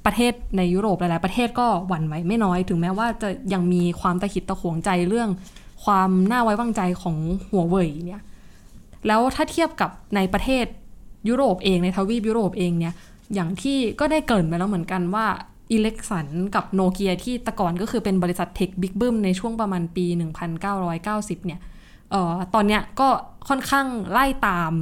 [0.07, 5.29] ประเทศในยุโรปหลาย ๆ ประเทศก็หวั่นไหวไม่น้อย ถึงแม้ว่าจะยังมีความตะขิดตะขวงใจเรื่อง
[5.85, 7.17] ความน่าไว้วางใจของ
[7.51, 8.23] หัวเว่ยเนี่ย
[9.07, 10.67] แล้วถ้าเทียบกับในประเทศ
[11.29, 12.95] ยุโรปเองในทวีปยุโรปเองเนี่ย
[13.35, 15.27] อย่างที่ก็ได้เกินไปแล้วเหมือนกันว่า
[15.73, 20.07] อิเล็กสันกับโนเกียที่ต่ก่อนก็คือเป็นบริษัทเทคบิ๊กบึ้มในช่วงประมาณปี
[20.77, 21.61] 1990 เนี่ย
[22.11, 23.09] เอ่อตอนเนี้ยก็
[23.49, 24.73] ค่อนข้างไล่ตาม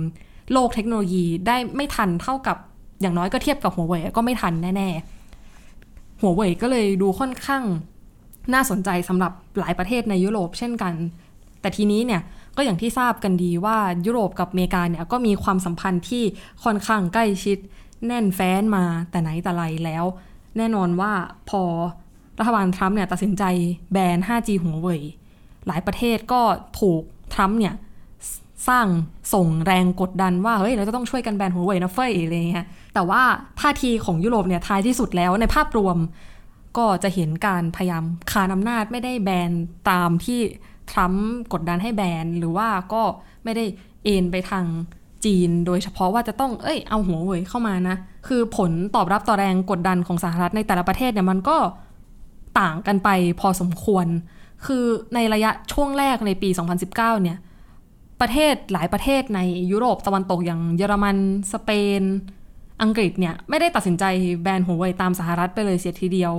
[0.52, 2.56] โลกเทคโนโลยีได้ไม่ทันเท่ากับ
[3.00, 7.62] อย่างน้อยก็เทียบกับหัวเว่ยก็ไม่ทันแน่ๆหัวเว่ยก็เลยดูค่อนข้าง
[8.54, 10.94] น่าสนใจสำหรับหลายประเทศในยุโรปเช่นกัน
[11.60, 12.22] แต่ทีนี้เนี่ย
[12.56, 13.76] ก็อย่างที่ทราบกันดีว่า
[14.06, 16.24] ยุโรปกับอเมริกาเนี่ยก็มีความสัมพันธ์ที่
[16.64, 17.58] ค่อนข้างใกล้ชิด
[18.06, 20.04] แน่นแฟ้นมาแต่ไหนแต่ไรแล้ว
[20.56, 21.12] แน่นอนว่า
[21.50, 21.62] พอ
[22.38, 23.44] รัฐบาลทรัมป์เนี่ยตัดสินใจ
[23.92, 25.02] แบน 5G หัวเว่ย
[25.66, 26.42] หลายประเทศก็
[26.80, 27.02] ถูก
[27.34, 27.74] ทรัมป์เนี่ย
[28.68, 28.86] สร้าง
[29.34, 33.22] ส่งแรงกดดันว่า เฮ้ย เราจะต้องช่วยกันแบนหัวเว่ยนะเฟ้ยอะไรเงี้ยแต่ว่า
[33.60, 35.96] ท่าทีของยุโรปเนี่ยท้ายที่สุดแล้วในภาพรวม
[36.78, 39.50] ก็จะเห็นการพยายามคานอำนาจไม่ได้แบน
[39.90, 40.40] ตามที่
[40.90, 43.02] ทรัมป์กดดันให้แบน หรือว่าก็
[43.44, 43.64] ไม่ได้
[44.04, 44.64] เอ็นไปทาง
[45.24, 47.96] จีน โดยเฉพาะว่าจะต้องเอ้ยเอาหัวเว่ยเข้ามานะ
[48.28, 51.56] คือผลตอบรับต่อแรงกดดันของสหรัฐในแต่ละประเทศเนี่ยมันก็
[52.60, 53.08] ต่างกันไป
[53.40, 54.06] พอสมควร
[54.66, 56.48] คือในระยะช่วงแรกในปี
[56.80, 57.38] 2019 เนี่ย
[58.20, 59.40] ประเทศหลายประเทศใน
[59.72, 61.16] ยุโรปตะวันตกอย่างเยอรมัน
[61.52, 62.02] สเปน
[62.82, 64.04] อังกฤษเนี่ย ไม่ได้ตัดสินใจ
[64.42, 66.34] แบนหัวเว่ยตามสหรัฐไปเลยเสียทีเดียว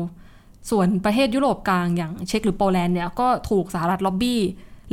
[0.70, 4.42] ส่วนประเทศยุโรปกลางอย่างเช็กหรือโปแลนด์เนี่ยก็ถูกสหรัฐล็อบบี้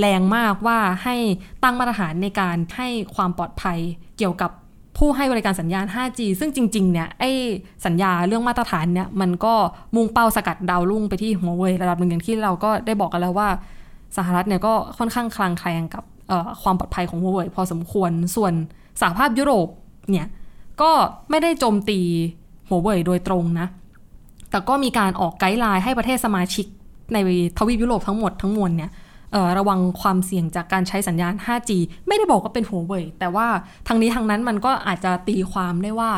[0.00, 1.16] แรงมากว่าให้
[1.62, 3.78] ตั้งมาตรฐานในการให้ความปลอดภัย
[4.18, 4.50] เกี่ยวกับ
[4.98, 7.30] ผู้ให้บริการสัญญาณ 5G ซึ่งจริงๆ เนี่ยไอ้
[7.86, 9.54] สัญญาเรื่องมาตรฐานเนี่ยมันก็
[9.94, 13.48] มุ่งเป้าสกัดดาวรุ่งไปที่หัวเว่ยระดับหนึ่งอย่างที่เราก็ได้บอกกันแล้วว่า
[14.16, 16.04] สหรัฐเนี่ยก็ค่อนข้างคลางแคลงกับ
[16.62, 18.52] ความปลอดภัยของหัวเว่ยพอสมควร ส่วน
[19.00, 19.68] สหภาพยุโรป
[20.10, 20.26] เนี่ย
[20.82, 20.90] ก็
[21.30, 22.00] ไม่ได้โจมตี
[22.68, 23.68] หัวเว่ยโดยตรงนะ
[24.50, 26.66] แต่ก็มีการออกไกด์ไลน์ให้ประเทศสมาชิก
[27.12, 27.16] ใน
[27.58, 28.90] ทวีปยุโรปทั้งหมดทั้งมวลเนี่ย
[29.58, 31.70] ระวังความเสี่ยงจากการใช้สัญญาณ 5G
[32.06, 33.46] ไม่ได้บอกว่าเป็นหัวเว่ยแต่ว่า
[33.88, 36.10] ทางนี้ทางนั้นมันก็อาจจะตีความได้ว่า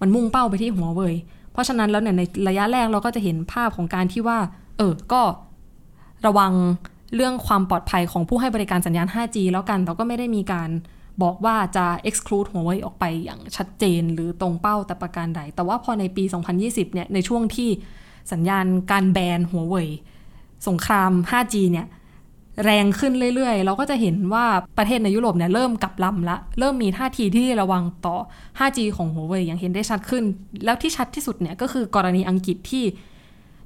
[0.00, 1.14] มันมุ่งเป้าไปที่หัวเว่ย
[1.52, 4.38] เพราะฉะนั้นแล้วเนี่ยในระยะแรกเราก็จะเห็นภาพของการที่ว่า
[4.78, 5.22] เออ ก็
[6.26, 6.52] ระวัง
[7.14, 10.70] เรื่องความปลอดภัยของผู้ให้บริการสัญญาณ 5G แล้วกันแต่ก็ไม่ได้มีการ
[11.22, 16.24] บอกว่าจะ exclude หัวเว่ยออกไปอย่างชัดเจนหรือตรงเป้าแต่ประการใด แต่ว่าพอในปี
[16.58, 17.70] 2020 เนี่ย ในช่วงที่
[18.32, 19.88] สัญญาณการแบนหัวเว่ย
[20.68, 21.86] สงคราม 5G เนี่ย
[22.64, 24.46] แรงขึ้นเรื่อยๆ เราก็จะเห็นว่า
[24.78, 28.16] ประเทศในยุโรปเนี่ยเริ่มกลับลำละ เริ่มมีท่าทีที่ระวังต่อ
[28.58, 30.24] 5G ของหัวเว่ยอย่างเห็นได้ชัดขึ้น
[30.64, 32.84] แล้วที่ชัดที่สุดเนี่ยก็คือกรณีอังกฤษที่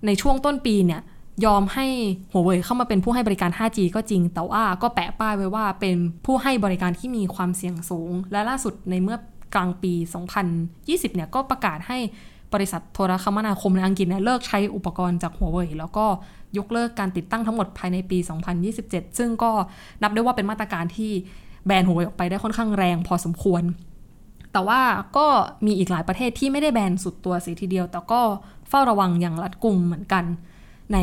[0.07, 1.01] ในช่วงต้นปีเนี่ย
[1.45, 1.87] ยอมให้
[2.33, 9.19] หัวเว่ยเข้ามาเป็นผู้ให้บริการ 5G ก็จริง แต่ว่าก็แปะป้ายไว้ว่าเป็นผู้ให้บริการที่มีความเสี่ยงสูง และล่าสุดในเมื่อ
[9.55, 9.93] กลางปี
[10.55, 11.99] 2020 เนี่ยก็ประกาศให้
[12.55, 16.07] บริษัทโทรคมนาคมในอังกฤษเนี่ยเลิกใช้อุปกรณ์จากหัวเว่ยแล้วก็
[16.59, 18.19] ยกเลิกการติดตั้งทั้งหมดภายในปี
[18.69, 19.51] 2027 ซึ่งก็
[20.03, 21.13] นับได้ว่าเป็นมาตรการที่
[21.67, 23.63] แบนหัวเว่ยออกไปได้ค่อนข้างแรงพอสมควร
[24.53, 24.81] แต่ว่า
[25.17, 25.27] ก็
[25.67, 28.21] มีอีกหลายประเทศที่ไม่ได้แบนสุดตัวเสียทีเดียว แต่ก็
[28.69, 30.25] เฝ้าระวังอย่างรัดกุมเหมือนกัน
[30.93, 30.99] ใน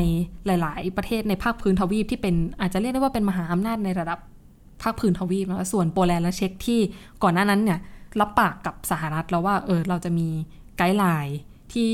[0.45, 4.19] หลาย ๆ ประเทศในภาคพื้นทวีปที่เป็นอาจจะเรียกได้ว่าเป็นมหาอำนาจในระดับ
[4.81, 6.79] ภาคพื้นทวีปนะส่วนโปแลนด์และเช็กที่
[7.23, 7.79] ก่อนหน้านั้นเนี่ย
[8.19, 10.27] รับปากกับสหรัฐแล้วว่าเออเราจะมี
[10.77, 11.38] ไกด์ไลน์
[11.73, 11.91] ที่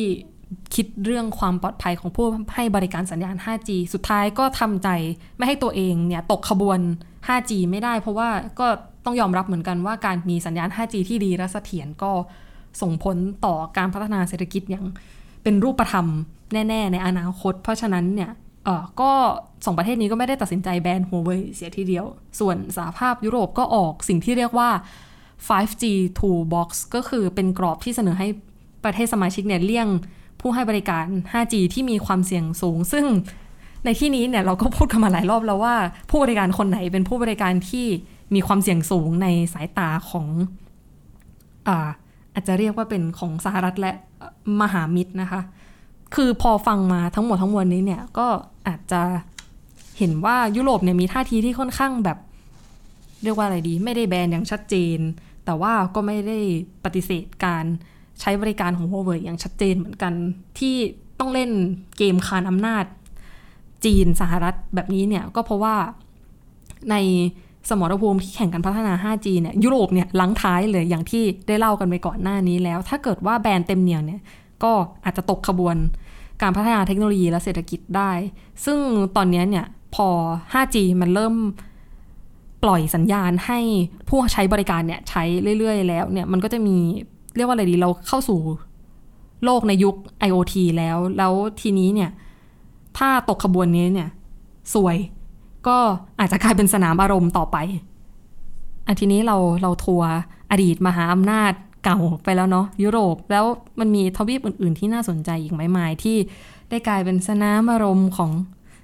[0.76, 4.90] คิดเรื่องความปลอดภัยของผู้ให้บริการสัญญาณ 5G สุดท้ายก็ทำใจ
[5.38, 6.80] ไม่ให้ตัวเองเนี่ยตกขบวน
[7.28, 8.30] 5G ไม่ได้ เพราะว่า
[8.60, 8.68] ก็
[9.06, 12.12] ต้องยอมรับเหมือนกันว่าการมีสัญญาณ 5G ที่ดีและเสถียรก็
[12.82, 14.86] ส่งผลต่อการพัฒนาเศรษฐกิจอย่าง
[15.44, 16.08] เป็นรูปธรรม
[16.54, 18.32] แน่ ๆ ในอนาคต เพราะฉะนั้นเนี่ย
[18.66, 19.12] เออก็
[19.66, 22.06] สองประเทศนี้ก็ไม่ได้ตัดสินใจแบนหัวเว่ยเสียทีเดียว
[22.40, 24.70] ส่วนสหภาพยุโรปก็ออกสิ่งที่เรียกว่า
[25.48, 25.84] 5G
[26.20, 28.28] Toolbox ก็คือเป็นกรอบที่เสนอให้
[28.84, 29.88] ประเทศสมาชิกเนี่ยเลี่ยง
[30.48, 33.06] ผู้ให้บริการ 5G ที่มีความเสี่ยงสูง ซึ่ง
[33.86, 35.76] ในที่นี้เนี่ยเราก็พูดกันมาหลายรอบแล้วว่า
[36.10, 37.86] ผู้บริการคนไหนเป็นผู้บริการที่
[38.36, 40.28] มีความเสี่ยงสูงในสายตาของ
[41.68, 41.90] อา
[42.34, 43.92] อาจจะเรียกว่าเป็นของสหรัฐและ
[44.62, 45.42] มหามิตรนะคะ
[46.16, 48.28] คือพอฟังมาทั้งหมดทั้งมวลนี้เนี่ยก็
[48.68, 49.02] อาจจะ
[49.98, 52.18] เห็นว่ายุโรปเนี่ยมีท่าทีที่ค่อนข้างแบบ
[53.24, 55.00] เรียกว่าอะไรดี ไม่ได้แบนอย่างชัดเจน
[55.46, 56.40] แต่ว่าก็ไม่ได้
[56.84, 57.66] ปฏิเสธการ
[58.22, 60.14] ใช้บริการของ Huawei อย่างชัดเจนเหมือนกัน
[60.60, 60.76] ที่
[61.20, 61.50] ต้องเล่น
[61.98, 62.86] เกมคานอำนาจ
[63.86, 65.76] จีนสหรัฐแบบนี้เนี่ย ก็เพราะว่า
[66.92, 66.96] ใน
[67.70, 74.22] สมรภูมิที่แข่งกันพัฒนา 5G เนี่ยยุโรปเนี่ยลังท้ายเลยอย่างที่ได้เล่ากันไปก่อนหน้านี้แล้ว ถ้าเกิดว่าแบรนด์เต็มเหนียวเนี่ย
[74.64, 74.72] ก็
[75.04, 75.76] อาจจะตกขบวน
[76.42, 78.12] การพัฒนาเทคโนโลยีและเศรษฐกิจได้
[78.66, 78.80] ซึ่ง
[79.16, 80.08] ตอนนี้เนี่ยพอ
[80.54, 81.36] 5G มันเริ่ม
[82.64, 83.60] ปล่อยสัญญาณให้
[84.10, 85.24] ผู้ใช้บริการเนี่ยใช้
[85.60, 86.78] เรื่อย ๆ แล้วเนี่ยมันก็จะมี
[87.36, 88.40] เรียกว่าอะไรดีเราเข้าสู่
[89.44, 89.96] โลกในยุค
[90.28, 92.12] IoT แล้ว แล้วทีนี้เนี่ย
[92.98, 94.10] ถ้าตกขบวนนี้เนี่ย
[94.74, 94.98] สวย
[95.68, 95.78] ก็
[96.20, 97.58] อาจจะกลายเป็นสนามอารมณ์ต่อไป
[98.88, 100.10] อันทีนี้เราเราทัวร์
[100.52, 103.46] อดีตมหาอำนาจเก่าไปแล้วเนาะยุโรป แล้ว
[103.80, 106.18] มันมีทวีปอื่น ๆ ที่น่าสนใจอีกไหมมายที่
[106.70, 108.32] ได้กลายเป็นสนามอารมณ์ของ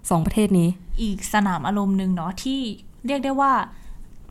[0.09, 0.69] สองประเทศนี้
[1.01, 2.59] อีกสนามอารมณ์หนึ่งเนาะที่
[3.07, 3.53] เรียกได้ว่า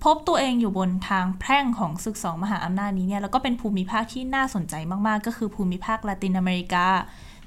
[0.02, 4.74] พบตัวเองอยู่บนทางแพร่งของศึกสองมหาอำนาจนี้เนี่ยแล้วก็เป็นภูมิภาคที่น่าสนใจ
[5.06, 6.86] มากๆ ก็คือภูมิภาคละตินอเมริกา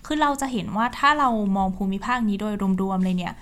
[0.05, 3.33] คือเราจะเห็นว่าถ้าเรามองภูมิภาคนี้โดยรวมๆเลยเนี่ย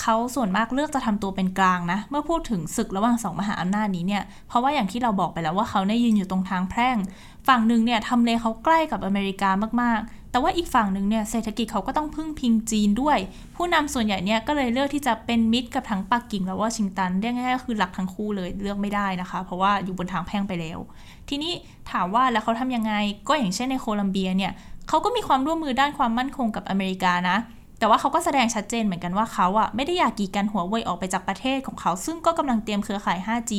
[0.00, 6.96] เขาส่วนมากเลือกจะทำตัวเป็นกลางนะ เมื่อพูดถึงศึกระหว่างสองมหาอำนาจนี้เนี่ย เพราะว่าอย่างที่เราบอกไปแล้วว่าเขาเนี่ยยืนอยู่ตรงทางแพร่ง
[7.48, 9.50] ฝั่งหนึ่งเนี่ยทำเลเขาใกล้กับอเมริกา
[9.82, 13.18] มากๆ แต่ว่าอีกฝั่งหนึ่งเนี่ยเศรษฐกิจเขาก็ต้องพึ่งพิงจีนด้วย
[13.56, 20.78] ผู้นำส่วนใหญ่เนี่ยก็เลยเลือกที่จะเป็นมิตรกับทั้งปักกิ่งและวอชิงตันเรียกง่ายๆก็คือหลักทั้งคู่เลยเลือกไม่ได้นะคะ เพราะว่าอยู่บนทางแพร่งไปแล้ว
[21.28, 21.52] ทีนี้
[21.90, 22.92] ถามว่าแล้วเขาทำยังไง
[23.28, 24.52] ก็อย่างเช่นในโคลัมเบียเนี่ย
[24.88, 27.36] เขาก็มีความร่วมมือด้านความมั่นคงกับอเมริกานะ
[27.78, 33.52] แต่ว่าเขาก็แสดงชัดเจนเหมือนกันว่าเขาอะไม่ได้อยากกีดกันหัวเว่ยออกไปจากประเทศของเขา ซึ่งก็กำลังเตรียมเครือข่าย 5G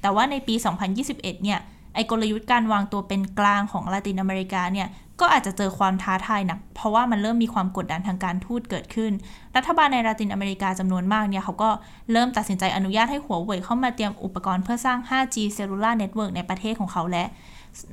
[0.00, 0.54] แต่ว่าในปี
[0.98, 1.58] 2021 เนี่ย
[1.94, 4.88] ไอกลยุทธ์การวางตัวเป็นกลางของลาตินอเมริกาเนี่ย
[5.20, 9.12] ก็อาจจะเจอความท้าทายหนักเพราะว่ามันเริ่มมีความกดดันทางการทูตเกิดขึ้น
[9.56, 11.70] รัฐบาลในลาตินอเมริกาจำนวนมากเนี่ยเขาก็
[12.12, 17.24] เริ่มตัดสินใจอนุญาตให้หัวเว่ยเข้ามาเตรียมอุปกรณ์เพื่อสร้าง 5G Cellular Network ในประเทศของเขาและ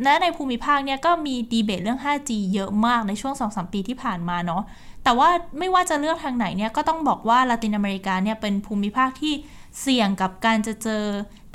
[0.04, 4.64] และในภูมิภาคเนี่ยก็มีดีเบตเรื่อง 5G เยอะมากในช่วง 2-3 ปีที่ผ่านมาเนาะ
[5.04, 9.34] แต่ว่าไม่ว่าจะเลือกทางไหนเนี่ยก็ต้องบอกว่าลาตินอเมริกาเนี่ยเป็นภูมิภาคที่
[9.82, 11.04] เสี่ยงกับการจะเจอ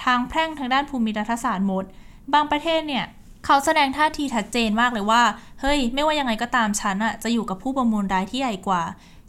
[0.04, 1.84] ทางแพร่งทางด้านภูมิรัฐศาสตร์หมด
[2.34, 3.04] บางประเทศเนี่ย
[3.44, 5.22] เขาแสดงท่าทีชัดเจนมากเลยว่า
[5.60, 8.82] เฮ้ย ไม่ว่ายังไงก็ตามฉันอะจะอยู่กับผู้ประมูลรายที่ใหญ่กว่า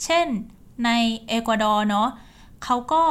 [0.03, 0.27] เช่น
[0.85, 0.89] ใน
[1.27, 2.07] เอกวาดอร์เนาะ
[2.63, 3.03] เขาก็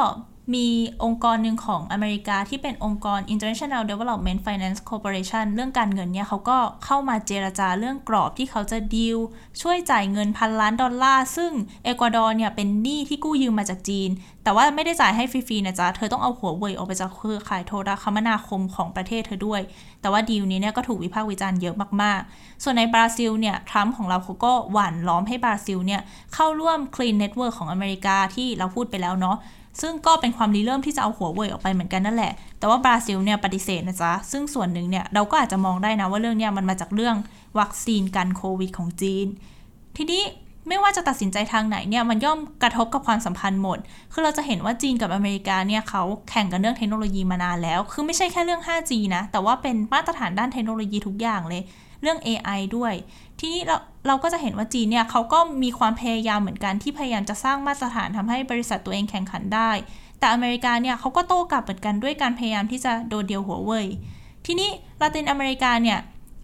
[0.54, 0.66] มี
[1.04, 9.18] องค์กรหนึ่งของอเมริกาที่เป็นองค์กร International Development Finance Corporation เรื่องการเงินเนี่ยเขาก็เข้ามาเจรจาเรื่องกรอบที่เขาจะดีล
[9.62, 11.52] ช่วยจ่ายเงินพันล้านดอลลาร์ ซึ่ง
[11.84, 14.10] เอกวาดอร์เนี่ยเป็นหนี้ที่กู้ยืมมาจากจีน
[14.44, 19.60] แต่ว่าไม่ได้จ่ายให้ฟรีๆนะจ๊ะ เธอต้องเอาหัวเว่ยออกไปจากเครือข่ายโทรคมนาคมของประเทศเธอด้วย
[20.00, 26.00] แต่ว่าดีลนี้เนี่ยก็ถูกวิพากษ์วิจารณ์เยอะมากๆ ส่วนในบราซิลเนี่ยทรัมป์ของเราเขาก็หว่านล้อมให้บราซิลเนี่ย
[26.34, 29.36] เข้าร่วม Clean Network ของอเมริกาที่เราพูดไปแล้วเนาะ
[29.80, 37.16] ซึ่งก็เป็นความริเริ่มที่จะเอาหัวเว่ยออกไปเหมือนกันนั่นแหละ แต่ว่าบราซิลเนี่ยปฏิเสธนะจ๊ะ ซึ่งส่วนหนึ่งเนี่ยเราก็อาจจะมองได้นะว่าเรื่องเนี้ยมันมาจากเรื่อง
[37.58, 39.26] วัคซีนกันโควิดของจีน
[39.96, 40.22] ทีนี้
[40.68, 43.78] ไม่ว่าจะตัดสินใจทางไหนเนี่ยมันย่อมกระทบกับความสัมพันธ์หมด
[44.12, 51.62] คือเราจะเห็นว่าจีนกับอเมริกาเนี่ยเขาแข่งกันเรื่องเทคโนโลยีมานานแล้ว คือไม่ใช่แค่เรื่อง 5G นะ แต่ว่าเป็นมาตรฐานด้านเทคโนโลยีทุกอย่างเลย
[52.02, 52.94] เรื่อง AI ด้วย
[53.38, 59.70] ทีนี้เราเราก็จะเห็นว่าจีนเนี่ยเขาก็มีความพยายามเหมือนกันที่พยายามจะสร้างมาตรฐานทำให้บริษัทตัวเองแข่งขันได้
[60.18, 63.86] แต่อเมริกาเนี่ยเขาก็โต้กลับเหมือนกันด้วยการพยายามที่จะโดดเดียวหัวเว่ย
[64.46, 65.98] ทีนี้ลาตินอเมริกาเนี่ย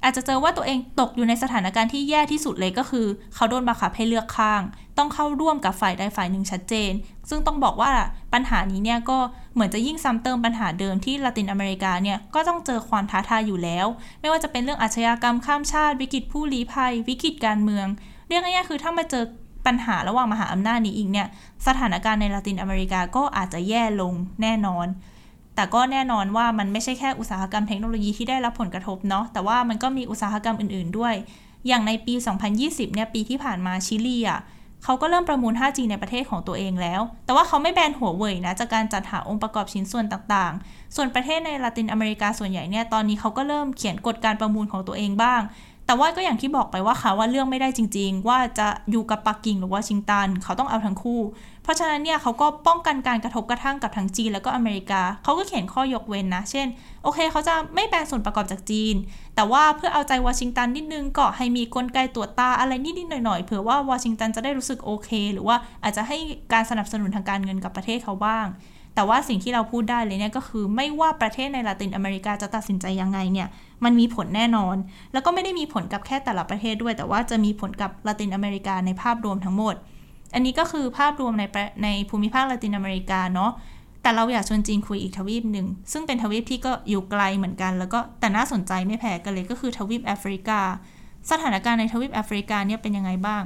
[0.05, 4.63] อาจจะเจอว่าตัวเองตกอยู่ในสถานการณ์ที่แย่ที่สุดเลยก็คือ เขาโดนบังคับให้เลือกข้าง
[4.99, 6.93] ต้องเข้าร่วมกับฝ่ายใดฝ่ายหนึ่งชัดเจน
[7.29, 7.93] ซึ่งต้องบอกว่า
[8.33, 9.19] ปัญหานี้เนี่ยก็
[9.55, 13.87] เหมือนจะยิ่งซ้ำเติมปัญหาเดิมที่ลาตินอเมริกาเนี่ยก็ต้องเจอความท้าทายอยู่แล้ว
[14.21, 17.87] ไม่ว่าจะเป็นเรื่องอาชญากรรมข้ามชาติ วิกฤตผู้ลี้ภัย วิกฤตการเมือง
[18.29, 19.25] เรียกง่ายๆคือถ้ามาเจอ
[19.67, 21.27] ปัญหาระหว่างมหาอำนาจนี้อีกเนี่ย
[21.67, 24.13] สถานการณ์ในลาตินอเมริกาก็อาจจะแย่ลง
[24.43, 24.87] แน่นอน
[25.55, 31.15] แต่ก็แน่นอนว่ามันไม่ใช่แค่อุตสาหกรรมเทคโนโลยีที่ได้รับผลกระทบเนาะแต่ว่ามันก็มีอุตสาหกรรมอื่นๆด้วย
[31.69, 32.15] อย่างในปี
[32.55, 34.41] 2020 เนี่ยปีที่ผ่านมาชิลีอะ
[34.85, 45.41] เขาก็เริ่มประมูล 5G ในประเทศของตัวเองแล้ว แต่ว่าเขาไม่แบนหัวเว่ยนะจากการจัดหาองค์ประกอบชิ้นส่วนต่างๆ ส่วนประเทศในลาตินอเมริกาส่วนใหญ่เนี่ยตอนนี้เขาก็เริ่มเขียนกฎการประมูลของตัวเองบ้าง
[45.87, 51.21] แต่ว่าก็อย่างที่บอกไปว่าเขาว่าเรื่องไม่ได้จริง ๆ ว่าจะอยู่กับปักกิ่งหรือวอชิงตัน เขาต้องเอาทั้งคู่
[51.65, 56.67] เพราะฉะนั้นเนี่ยเขาก็ป้องกันการกระทบกระทั่งกับทั้งจีนแล้วก็อเมริกา เขาก็เขียนข้อยกเว้นนะ เช่น
[57.03, 58.95] โอเค เขาจะไม่แบนส่วนประกอบจากจีน
[59.35, 66.19] แต่ว่าเพื่อเอาใจวอชิงตันนิดนึงก็ให้มีกลไกตรวจตาอะไรนิดๆหน่อยๆเผื่อว่าวอชิงตันจะได้รู้สึกโอเค หรือว่าอาจจะให้
[66.53, 68.47] การสนับสนุนทางการเงินกับประเทศเขาบ้าง
[68.95, 73.49] แต่ว่าสิ่งที่เราพูดได้เลยเนี่ยก็คือไม่ว่าประเทศในลาตินอเมริกาจะตัดสินใจยังไงเนี่ย
[73.85, 74.77] มันมีผลแน่นอน
[75.13, 79.75] แล้วก็ไม่ได้มีผลกับแค่แต่ละประเทศด้วย แต่ว่าจะมีผลกับลาตินอเมริกาในภาพรวมทั้งหมด
[80.35, 81.45] อันนี้ก็คือภาพรวมใน
[81.85, 83.53] ในภูมิภาคลาตินอเมริกาเนาะ
[84.03, 90.61] แต่เราอยากชวนจีนคุยอีกทวีปหนึ่ง ซึ่งเป็นทวีปที่ก็อยู่ไกลเหมือนกัน แล้วก็แต่น่าสนใจไม่แพ้กันเลยก็คือทวีปแอฟริกา
[91.31, 93.43] สถานการณ์ในทวีปแอฟริกาเนี่ยเป็นยังไงบ้าง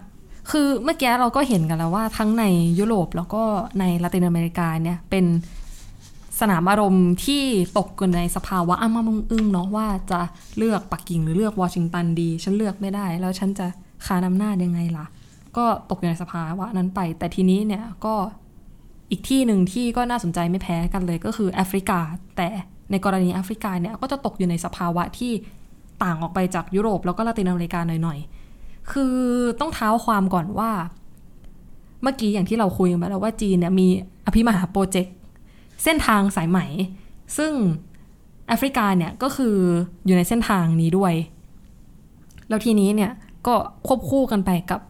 [0.50, 2.44] คือเมื่อกี้เราก็เห็นกันแล้วว่าทั้งใน
[2.78, 3.42] ยุโรปแล้วก็
[3.80, 5.24] ในลาตินอเมริกาเนี่ยเป็น
[6.40, 7.42] สนามอารมณ์ที่
[7.78, 10.20] ตกอยู่ในสภาวะอ้ามามึงอึ้งเนาะว่าจะ
[10.58, 13.66] เลือกปักกิ่งหรือเลือกวอชิงตันดี ฉันเลือกไม่ได้ แล้วฉันจะ
[14.06, 15.06] คานอำนายังไงล่ะ
[15.56, 18.14] ก็ตกอยู่ในสภาวะนั้นไป แต่ทีนี้เนี่ยก็
[19.10, 22.00] อีกที่หนึ่งที่ก็น่าสนใจไม่แพ้กันเลยก็คือแอฟริกา
[22.36, 22.48] แต่
[22.90, 25.32] ในกรณีแอฟริกาเนี่ยก็จะตกอยู่ในสภาวะที่
[26.02, 29.16] ต่างออกไปจากยุโรปแล้วก็ลาตินอเมริกาหน่อยๆ คือ
[29.60, 30.70] ต้องเท้าความก่อนว่า
[32.02, 33.88] เมื่อกี้อย่างที่เราคุยกันไปแล้วว่าจีนเนี่ยมี
[34.26, 35.14] อภิมหาโปรเจกต์
[35.84, 36.58] เส้นทางสายไหม
[37.36, 37.52] ซึ่ง
[38.48, 39.56] แอฟริกาเนี่ยก็คือ
[40.06, 41.14] อยู่ในเส้นทางนี้ด้วย
[42.48, 43.12] แล้วทีนี้เนี่ย
[43.46, 43.54] ก็
[43.86, 44.80] ควบคู่กันไปกับ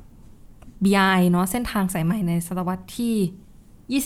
[0.84, 4.02] BI เนาะเส้นทางสายใหม่ในศตวรรษที่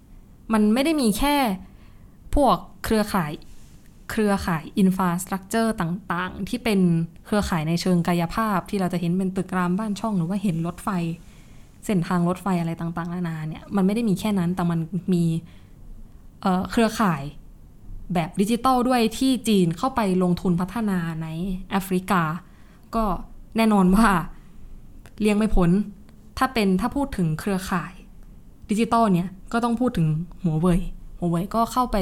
[0.00, 1.36] 21 มันไม่ได้มีแค่
[2.34, 3.32] พวกเครือข่าย
[4.10, 6.80] เครือข่ายอินฟาสตรักเจอร์ต่างๆ ที่เป็น
[7.26, 10.88] เครือข่ายในเชิงกายภาพที่เราจะเห็นเป็นตึกรามบ้านช่องหรือว่าเห็นรถไฟ
[11.86, 14.80] เส้นทางรถไฟอะไรต่างๆนานาเนี่ยมันไม่ได้มีแค่นั้นแต่มัน
[15.12, 15.24] มี
[16.42, 17.22] เครือข่าย
[18.14, 21.26] แบบดิจิตอลด้วยที่จีนเข้าไปลงทุนพัฒนาใน
[21.70, 22.22] แอฟริกา
[22.94, 23.04] ก็
[23.56, 24.08] แน่นอนว่า
[25.20, 25.70] เลี่ยงไม่พ้น
[26.38, 27.92] ถ้าเป็นถ้าพูดถึงเครือข่าย
[28.70, 30.08] ดิจิตอลเนี่ยก็ต้องพูดถึง
[30.42, 30.80] หัวเว่ย
[31.18, 31.96] หัวเว่ยก็เข้าไป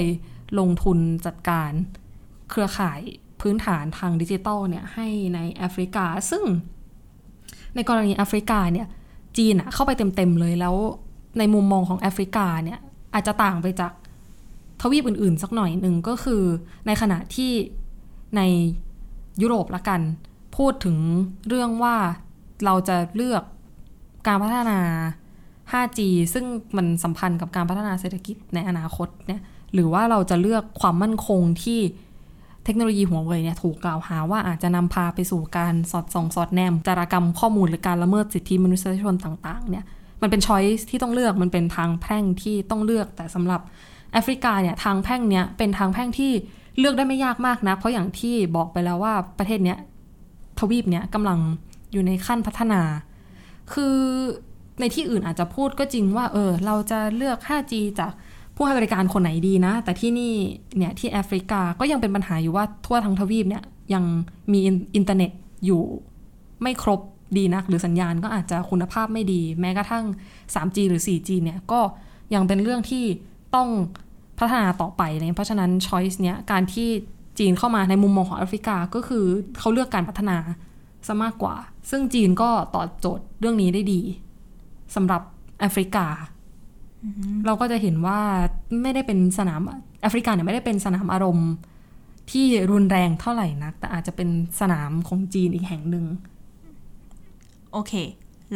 [0.59, 1.71] ลงทุนจัดการ
[2.51, 3.01] เครือข่าย
[3.41, 6.45] พื้นฐานทางดิจิตอลเนี่ยให้ในแอฟริกา ซึ่ง
[7.75, 8.87] ในกรณีแอฟริกาเนี่ย
[9.37, 10.75] จีนอะเข้าไปเต็มๆเลยแล้ว
[11.39, 12.81] ในมุมมองของแอฟริกาเนี่ย
[13.15, 13.93] อาจจะต่างไปจาก
[14.81, 16.43] ทวีปอื่นๆ สักหน่อยหนึ่งก็คือ
[16.87, 17.53] ในขณะที่
[18.37, 18.43] ใน
[19.43, 20.01] ยุโรปละกัน
[20.57, 20.97] พูดถึง
[21.49, 21.97] เรื่องว่า
[22.65, 23.43] เราจะเลือก
[24.27, 24.79] การพัฒนา
[25.73, 26.01] 5G
[26.35, 26.45] ซึ่ง
[26.77, 29.41] มันสัมพันธ์กับการพัฒนาเศรษฐกิจในอนาคตเนี่ย
[29.75, 31.81] หรือว่าเราจะเลือกความมั่นคงที่
[32.65, 39.85] เทคโนโลยีหัวเว่ยเนี่ยถูกกล่าวหาว่าอาจจะนำพาไปสู่การสอดส่องสอดแนมจารกรรมข้อมูลหรือการละเมิดสิทธิมนุษยชนต่าง ๆ เนี่ย
[40.23, 43.61] มันเป็น choice ที่ต้องเลือกมันเป็นทางแพร่งที่ต้องเลือกแต่สำหรับ
[44.13, 46.33] แอฟริกาเนี่ยทางแพร่งเนี้ยเป็นทางแพร่งที่
[46.79, 49.79] เลือกได้ไม่ยากมากนะ เพราะอย่างที่บอกไปแล้วว่าประเทศเนี้ย
[50.59, 51.39] ทวีปเนี้ยกำลัง
[51.93, 52.81] อยู่ในขั้นพัฒนา
[53.73, 53.97] คือ
[54.81, 58.13] ในที่อื่นอาจจะพูดก็จริงว่า เออ เราจะเลือก 5G จาก
[58.57, 60.35] ผู้ให้บริการคนไหนดีนะ แต่ที่นี่
[60.77, 64.05] เนี่ยที่แอฟริกาก็ยังเป็นปัญหาอยู่ว่าทั่วทั้งทวีปเนี่ยยัง
[64.53, 64.61] มี
[64.97, 65.31] อินเทอร์เน็ต
[65.65, 65.83] อยู่
[66.63, 67.01] ไม่ครบ
[67.37, 70.05] ดีนัก หรือสัญญาณก็อาจจะคุณภาพไม่ดี แม้กระทั่ง
[70.55, 71.81] 3G หรือ 4G เนี่ยก็
[72.35, 73.05] ยังเป็นเรื่องที่
[73.55, 73.69] ต้อง
[74.39, 76.89] พัฒนาต่อไปเลยเพราะฉะนั้น choice เนี้ยการที่
[77.39, 79.25] จีนเข้ามาในมุมมองของแอฟริกาก็คือ
[79.59, 80.37] เขาเลือกการพัฒนา
[81.07, 81.57] ซะมากกว่า
[81.91, 84.01] ซึ่งจีนก็ตอบโจทย์เรื่องนี้ได้ดี
[84.95, 85.23] สำหรับ
[85.61, 86.07] แอฟริกา
[87.47, 88.21] เราก็จะเห็นว่า
[88.83, 89.61] ไม่ได้เป็นสนาม
[90.03, 91.51] แอฟริกาเนี่ยไม่ได้เป็นสนามอารมณ์
[92.31, 94.29] ที่รุนแรงเท่าไหร่นักแต่อาจจะเป็น
[94.61, 96.07] สนามของจีนอีกแห่งหนึ่ง
[97.73, 97.93] โอเค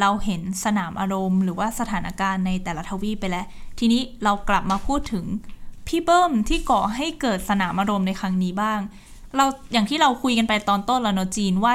[0.01, 3.47] เราเห็นสนามอารมณ์หรือว่าสถานการณ์ในแต่ละทวีปไปแล้ว
[3.79, 5.25] ทีนี้เรากลับมาพูดถึง
[5.87, 8.81] พี่เบิ้มที่ก่อให้เกิดสนามอารมณ์ในครั้งนี้บ้าง
[9.37, 11.75] เราอย่างที่เราคุยกันไปตอนต้นแล้วเนอะจีนว่า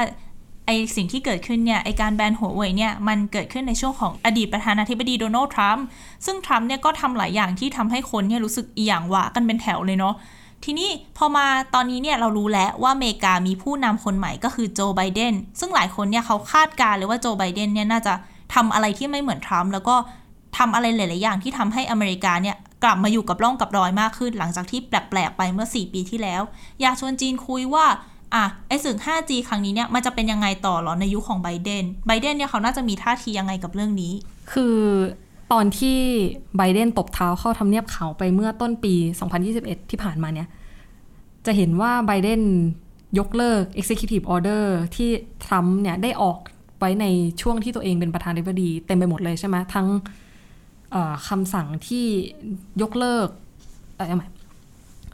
[0.66, 5.86] ไอสิ่งที่เกิดขึ้นเนี่ยไอการแบนหัวเว่ยเนี่ยมันเกิดขึ้นในช่วงของอดีตประธานาธิบดีโดนัลด์ทรัมป์
[6.26, 10.16] ซึ่งทรัมป์เนี่ยก็ทำหลายอย่างที่ทำให้คนเนี่ยรู้สึกอีหยังหวากันเป็นแถวเลยเนาะ
[10.64, 18.14] ทีนี้พอมาตอนนี้เนี่ยเรารู้แล้วว่าอเมริกามีผู้นำคนใหม่ก็คือโจไบเดนซึ่งหลายคนเนี่ยเขาคาดการณ์เลยว่าโจไบเดนเนี่ยน่าจะ
[18.56, 19.96] ทำอะไรที่ไม่เหมือนทรัมป์แล้วก็
[20.58, 26.42] ทำอะไรหลาย ๆ อย่างที่ทำให้อเมริกาเนี่ยกลับมาอยู่กับร่องกับรอยมากขึ้น หลังจากที่แปลก ๆ ไปเมื่อ 4 ปีที่แล้ว
[26.82, 27.86] อยากชวนจีนคุยว่า
[28.36, 34.14] อะไอ้ศึก 5G ครั้งนี้เนี่ยมันจะเป็นยังไงต่อหรอในยุคของไบเดนไบเดนเนี่ยเขาน่าจะมีท่าทียังไงกับเรื่องนี้
[34.52, 34.78] คือ
[35.52, 36.00] ตอนที่
[36.58, 38.94] ไบเดนตบเท้าเข้าทำเนียบเขาวไปเมื่อต้นปี
[39.42, 40.48] 2021 ที่ผ่านมาเนี่ย
[41.46, 42.42] จะเห็นว่าไบเดน
[43.20, 44.64] ยกเลิก Executive Order
[44.96, 45.10] ที่
[45.46, 46.38] ทรัมป์เนี่ยได้ออก
[46.80, 47.06] ไว้ใน
[47.42, 49.88] ช่วงที่ตัวเองเป็นประธานาธิบดี เต็มไปหมดเลยใช่ไหมทั้ง
[51.30, 52.06] คำสั่งที่
[52.82, 53.28] ยกเลิก
[54.00, 54.28] อ่อไม่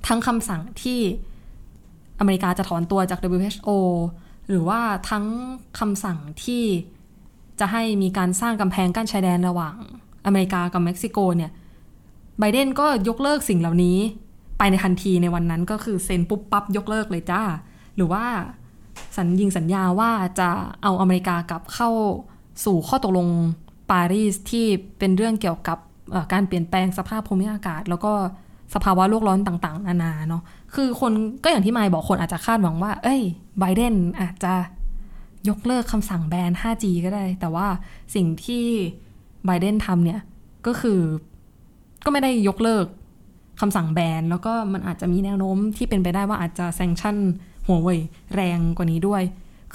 [0.07, 0.99] ทั้งคำสั่งที่
[2.21, 3.69] อเมริกาจะถอนตัวจาก WHO
[4.47, 4.79] หรือว่า
[5.09, 5.25] ทั้ง
[5.79, 6.63] คำสั่งที่
[7.59, 9.75] จะให้มีการสร้างกำแพงกั้นชายแดนระหว่าง
[10.25, 11.51] อเมริกากับเม็กซิโกเนี่ย
[12.39, 13.97] ไบเดนก็ยกเลิกสิ่งเหล่านี้
[14.57, 17.41] ไปในทันทีในวันนั้นก็คือเซ็นปุ๊บปั๊บยกเลิกเลยจ้า
[17.95, 18.25] หรือว่า
[19.17, 20.49] สัญญิงสัญญาว่าจะ
[20.83, 21.89] เอาอเมริกากลับเข้า
[22.65, 23.27] สู่ข้อตกลง
[23.91, 24.65] ปารีสที่
[24.99, 25.77] เป็นเรื่องเกี่ยวกับ
[26.33, 28.13] การเปลี่ยนแปลงสภาพภูมิอากาศ แล้วก็
[28.73, 30.43] สภาวะโลกร้อนต่าง ๆ นานาเนาะ
[30.75, 31.11] คือคน
[31.43, 33.21] ก็อย่างที่ไมค์บอกคนอาจจะคาดหวังว่า เอ้ย
[33.59, 34.53] ไบเดนอาจจะ
[35.49, 37.67] ยกเลิกคำสั่งแบน 5G ก็ได้ แต่ว่า
[38.15, 38.65] สิ่งที่
[39.45, 40.19] ไบเดนทำเนี่ย
[40.67, 40.99] ก็คือ
[42.05, 42.85] ก็ไม่ได้ยกเลิก
[43.61, 47.17] คำสั่งแบน แล้วก็มันอาจจะมีแนวโน้มที่เป็นไปได้ว่าอาจจะแซงชั่น
[47.67, 47.99] หัวเว่ย
[48.35, 49.23] แรงกว่านี้ด้วย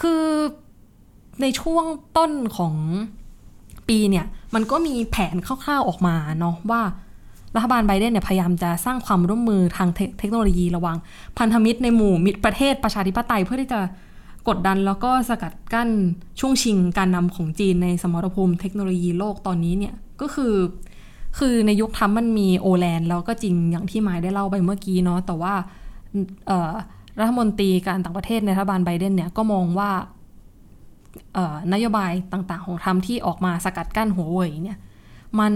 [0.01, 0.23] คือ
[1.41, 1.85] ในช่วง
[2.17, 2.75] ต้นของ
[3.89, 6.83] ปีเนี่ย มันก็มีแผนคร่าวๆออกมาเนาะว่า
[7.55, 10.97] รัฐบาลไบเดนเนี่ยพยายามจะสร้างความร่วมมือทางเทเทคโนโลยีระหว่าง
[11.39, 13.81] พันธมิตรในหมู่มิตรประเทศประชาธิปไตยเพื่อที่จะ
[14.49, 15.91] กดดันแล้วก็สกัดกั้น
[16.41, 20.55] ช่วงชิงการนำของจีนในสมรภูมิเทคโนโลยีโลกตอนนี้เนี่ยก็คือ
[21.39, 25.55] คือในยุคทรัมป์มันมีโอแลนด์แล้วก็จริงอย่างที่หมายได้เล่าไปเมื่อกี้เนาะแต่ว่า
[27.21, 29.91] รัฐมนตรีการต่างประเทศในรัฐบาลไบเดนเนี่ยก็มองว่า
[31.73, 34.79] นโยบายต่างๆ ของทรัมป์ที่ออกมาสกัดกั้นหัวเว่ยเนี่ย
[35.41, 35.55] มัน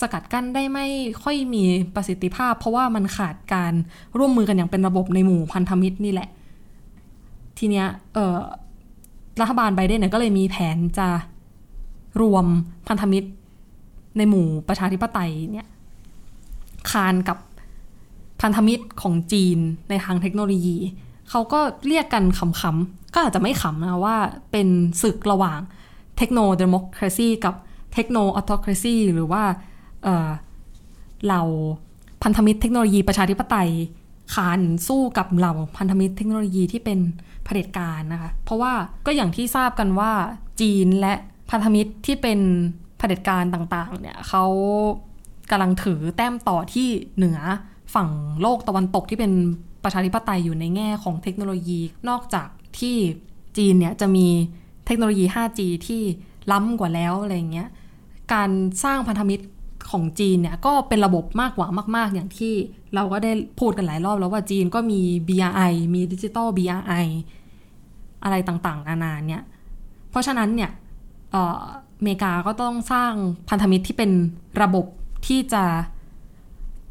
[0.00, 0.86] สกัดกั้นได้ไม่
[1.22, 1.62] ค่อยมี
[1.94, 3.72] ประสิทธิภาพ เพราะว่ามันขาดการ
[4.18, 6.28] ร่วมมือกันอย่างเป็นระบบในหมู่พันธมิตรนี่แหละ
[7.58, 7.86] ทีเนี้ย
[9.40, 11.08] รัฐบาลไบเดนเนี่ยก็เลยมีแผนจะ
[12.20, 12.46] รวม
[12.88, 13.28] พันธมิตร
[14.16, 15.68] ในหมู่ประชาธิปไตยเนี่ย
[16.90, 17.38] คานกับ
[18.40, 20.76] พันธมิตรของจีนในทางเทคโนโลยี
[21.30, 24.16] เขาก็เรียกกันขำๆก็อาจจะไม่ขำนะว่า
[24.52, 24.68] เป็น
[25.02, 25.60] ศึกระหว่าง
[26.18, 27.54] เทคโนโดโมคราซีกับ
[27.94, 29.42] เทคโนออโตคราซีหรือว่า
[30.02, 30.30] เออ
[31.24, 31.42] เหล่า
[32.22, 33.70] พันธมิตรเทคโนโลยีประชาธิปไตย
[34.34, 36.98] คานสู้กับเหล่าพันธมิตรเทคโนโลยีที่เป็น
[37.44, 38.72] เผด็จการนะคะ เพราะว่า
[39.06, 40.12] ก็อย่างที่ทราบกันว่า
[40.60, 41.14] จีนและ
[41.50, 42.40] พันธมิตรที่เป็น
[42.98, 44.44] เผด็จการต่างๆเนี่ยเขา
[45.50, 47.38] กำลังถือแต้มต่อที่เหนือ
[47.94, 48.08] ฝั่ง
[48.42, 49.32] โลกตะวันตกที่เป็น
[49.84, 52.96] ประชาธิปไตยอยู่ในแง่ของเทคโนโลยี นอกจากที่
[53.56, 54.26] จีนเนี่ยจะมี
[54.86, 56.02] เทคโนโลยี 5G ที่
[56.52, 57.68] ล้ำกว่าแล้วอะไรเงี้ย
[58.32, 58.50] การ
[58.84, 59.44] สร้างพันธมิตร
[59.90, 62.54] ของจีนเนี่ยก็เป็นระบบมากกว่ามาก ๆ อย่างที่
[62.94, 67.06] เราก็ได้พูดกันหลายรอบแล้วว่าจีนก็มี BRI มีดิจิตอล BRI
[68.24, 69.42] อะไรต่างๆ นานาเนี่ย
[70.10, 70.70] เพราะฉะนั้นเนี่ย
[71.30, 71.62] เอ่อ
[71.98, 73.12] อเมริกาก็ต้องสร้าง
[73.48, 74.10] พันธมิตรที่เป็น
[74.62, 74.86] ระบบ
[75.26, 75.64] ที่จะ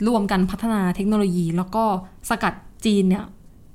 [0.08, 1.84] รวมกันพัฒนาเทคโนโลยี แล้วก็
[2.30, 2.54] สกัด
[2.86, 3.24] จีนเนี่ย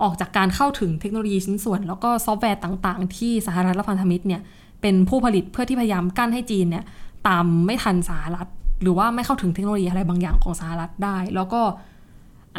[0.02, 4.42] ออกจากการเข้าถึงเทคโนโลยีชิ้นส่วน แล้วก็ซอฟต์แวร์ต่างๆ ที่สหรัฐและพันธมิตรเนี่ย
[4.80, 6.84] เป็นผู้ผลิตเพื่อที่พยายามกั้นให้จีนเนี่ย
[7.26, 8.48] ตามไม่ทันสหรัฐ
[8.82, 11.62] หรือว่าไม่เข้าถึงเทคโนโลยีอะไรบางอย่างของสหรัฐได้ แล้วก็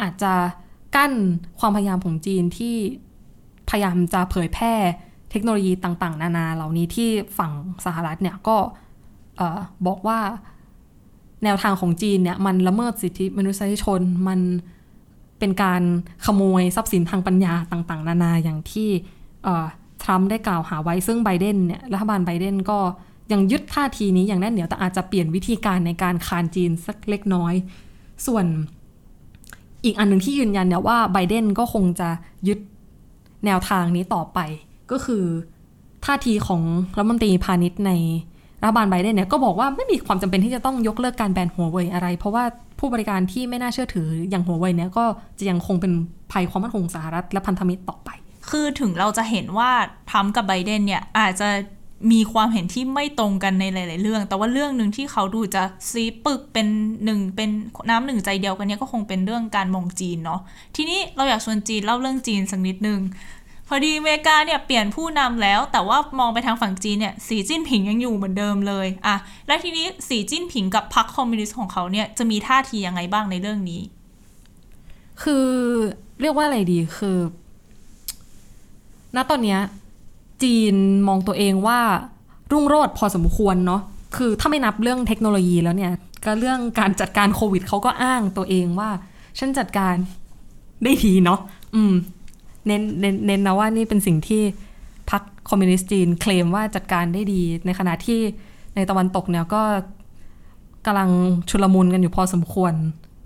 [0.00, 0.34] อาจจะ
[0.94, 1.12] กั้น
[1.58, 2.76] ความพยายามของจีนที่
[3.70, 4.74] พยายามจะเผยแพร่
[5.30, 7.52] เทคโนโลยีต่าง ๆ นานาเหล่านี้ที่ฝั่ง
[7.84, 8.56] สหรัฐเนี่ยก็
[9.86, 10.18] บอกว่า
[11.44, 14.40] แนวทางของจีนเนี่ยมันละเมิดสิทธิมนุษยชนมัน
[15.38, 15.82] เป็นการ
[16.26, 18.88] ขโมยทรัพย์สินทางปัญญาต่าง ๆ นานาอย่างที่
[20.02, 22.78] ทรัมป์ได้กล่าวหาไว้ซึ่งไบเดนเนี่ยรัฐบาลไบเดนก็
[23.32, 27.54] ยังยึดท่าทีนี้อย่างแน่นเหนียวแต่อาจจะเปลี่ยนวิธีการในการคานจีนสักเล็กน้อย
[28.26, 28.46] ส่วน
[29.84, 32.08] อีกอันหนึ่งที่ยืนยันเนี่ยว่าไบเดนก็คงจะ
[32.48, 32.58] ยึด
[33.46, 34.38] แนวทางนี้ต่อไป
[34.90, 35.24] ก็คือ
[36.04, 36.62] ท่าทีของ
[36.96, 37.92] รัฐมนตรีพาณิชย์ใน
[38.62, 42.44] รัฐบาลไบเดนเนี่ยก็บอกว่าไม่มีความจำเป็นที่จะต้องยกเลิกการแบนหัวเว่ยอะไร เพราะว่า
[42.78, 45.04] ผู้บริการที่ไม่น่าเชื่อถืออย่างหัวเว่ยเนี่ยก็
[45.38, 45.92] จะยังคงเป็น
[46.32, 48.10] ภัยความมั่นคงสหรัฐและพันธมิตรต่อไป
[48.50, 49.70] คือถึงเราจะเห็นว่า
[50.10, 51.48] ทรัมป์กับไบเดนเนี่ยอาจจะ
[52.12, 56.66] มีความเห็นที่ไม่ตรงกันในหลาย ๆ เรื่อง แต่ว่าเรื่องหนึ่งที่เขาดูจะซีปึกเป็น
[57.04, 57.50] หนึ่งเป็น
[57.90, 60.40] น้ำหนึ่งใจเดียวกันเนี่ยก็คงเป็นเรื่องการมองจีนเนาะ
[60.76, 63.00] ทีนี้เราอยากชวนจีนเล่าเรื่องจีนสักนิดนึง
[63.68, 73.80] พอดีอเมริกาเนี่ยเปลี่ยนผู้นำแล้ว แต่ว่ามองไปทางฝั่งจีนเนี่ยสีจิ้นผิงยังอยู่เหมือนเดิมเลยอะและทีนี้สีจิ้นผิงกับพรรคคอมมิวนิสต์ของเขาเนี่ยจะมีท่าทียังไงบ้างในเรื่องนี้
[75.22, 75.46] คือ
[76.20, 77.18] เรียกว่าอะไรดีคือ
[79.16, 79.60] ณตอนเนี้ย
[80.42, 80.74] จีน
[81.08, 81.80] มองตัวเองว่า
[82.52, 83.82] รุ่งโรจน์พอสมควรเนาะ
[84.16, 85.92] คือถ้าไม่นับเรื่องเทคโนโลยีแล้วเนี่ย
[86.24, 88.90] ก็เรื่องการจัดการโควิดเขาก็อ้างตัวเองว่า
[89.38, 89.94] ฉันจัดการ
[90.84, 91.40] ได้ดีเนาะ
[91.74, 91.94] อืม
[92.66, 94.42] เน้นเน้นเน้นนะว่านี่เป็นสิ่งที่
[95.10, 98.20] พรรคคอมมิวนิสต์จีนเคลมว่าจัดการได้ดี ในขณะที่
[98.74, 99.62] ในตะวันตกเนี่ยก็
[100.86, 101.10] กำลัง
[101.50, 102.72] ชุลมุนกันอยู่พอสมควร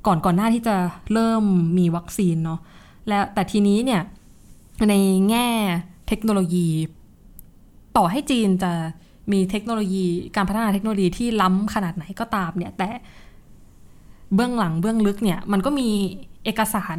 [0.06, 0.76] ก่อนก่อนหน้าที่จะ
[1.12, 1.44] เริ่ม
[1.78, 2.60] มีวัคซีนเนาะ
[3.08, 4.02] แล้วแต่ทีนี้เนี่ย
[4.88, 4.94] ใน
[5.28, 5.48] แง่
[6.08, 6.68] เทคโนโลยี
[7.96, 8.72] ต่อให้จีนจะ
[9.32, 12.90] มีเทคโนโลยีการพัฒนาเทคโนโลยีที่ล้ำขนาดไหนก็ตามเนี่ยแต่
[14.34, 15.88] เบื้องหลังเบื้องลึกเนี่ยมันก็มี
[16.44, 16.98] เอกสาร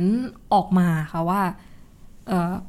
[0.53, 1.41] ออกมาค่ะว่า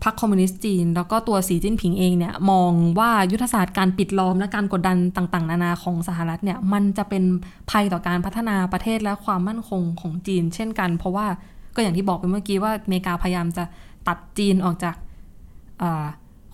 [0.03, 7.25] พรรคคอมมิวนิสต์จีน แล้วก็ตัวสีจิ้นผิงเองเนี่ยมองว่ายุทธศาสตร์การปิดล้อมและการกดดันต่างๆ นานาของสหรัฐเนี่ยมันจะเป็น
[7.71, 11.27] ภัยต่อการพัฒนาประเทศและความมั่นคงของจีน เช่นกัน เพราะว่า
[11.75, 13.65] ก็อย่างที่บอกไปเมื่อกี้ว่าอเมริกาพยายามจะ
[14.09, 14.97] ตัดจีนออกจาก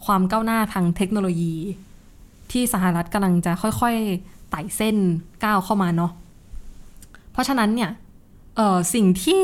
[0.04, 1.54] ความก้าวหน้าทางเทคโนโลยี
[2.52, 4.96] ที่สหรัฐกำลังจะค่อยๆไต่เส้น
[5.44, 6.12] ก้าวเข้ามาเนาะ
[7.32, 7.90] เพราะฉะนั้นเนี่ย
[8.94, 9.42] สิ่งที่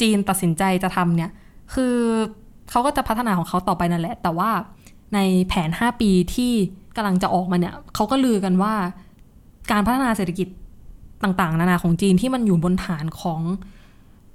[0.00, 1.30] จีนตัดสินใจจะทำเนี่ย
[1.74, 1.94] คือ
[2.70, 4.50] เขาก็จะพัฒนาของเขาต่อไปนั่นแหละ แต่ว่า
[5.14, 5.18] ใน
[5.48, 6.52] แผน 5 ปีที่
[6.96, 8.74] กำลังจะออกมาเนี่ยเขาก็ลือกันว่า
[9.70, 10.48] การพัฒนาเศรษฐกิจ
[11.22, 13.40] ต่างๆ นานาของจีนที่มันอยู่บนฐานของ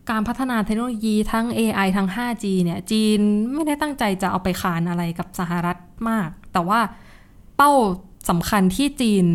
[0.10, 3.20] การพัฒนาเทคโนโลยีทั้ง AI ทั้ง 5G เนี่ยจีน
[3.54, 5.78] ไม่ได้ตั้งใจจะเอาไปขานอะไรกับสหรัฐ
[6.10, 6.80] มาก แต่ว่า
[7.58, 7.72] เป้า
[8.30, 9.26] สำคัญที่จีน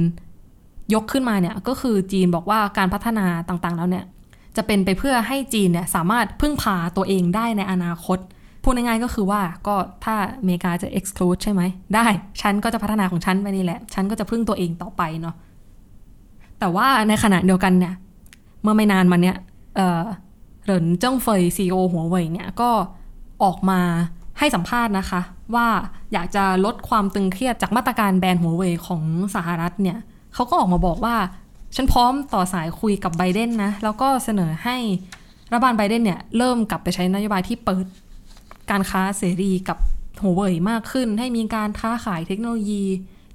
[0.95, 4.05] ยกขึ้นมาเนี่ยก็คือจีนบอกว่าการพัฒนาต่างๆ แล้วเนี่ย
[4.57, 8.19] จะเป็นไปเพื่อให้จีนเนี่ยสามารถพึ่งพาตัวเองได้ในอนาคต
[8.63, 11.63] พูดง่ายๆก็คือว่าก็ถ้าอเมริกาจะ exclude ใช่ไหม
[11.95, 12.07] ได้
[12.41, 15.35] ฉันก็จะพัฒนาของฉันไปนี่แหละ ฉันก็จะพึ่งตัวเองต่อไปเนาะ
[16.61, 17.95] แต่ว่าในขณะเดียวกันเนี่ย
[18.63, 19.37] เมื่อไม่นานมาเนี่ย
[20.65, 22.71] เหรินเจิ้งเฟยซีโอหัวเว่ยเนี่ยก็
[23.43, 23.81] ออกมา
[24.39, 25.21] ให้สัมภาษณ์นะคะ
[25.55, 25.67] ว่า
[26.13, 29.03] อยากจะลดความตึงเครียดจากมาตรการแบนหัวเว่ยของ
[29.35, 29.99] สหรัฐเนี่ย
[30.35, 31.17] เขาก็ออกมาบอกว่า
[31.77, 34.77] ฉันพร้อมต่อสายคุยกับไบเดนนะ แล้วก็เสนอให้
[35.51, 37.87] รัฐบาลไบเดนเนี่ยเริ่มกลับไปใช้นโยบายที่เปิด
[38.71, 39.79] การค้าเสรีกับ
[40.23, 42.85] หัวเว่ยมากขึ้น ให้มีการค้าขายเทคโนโลยี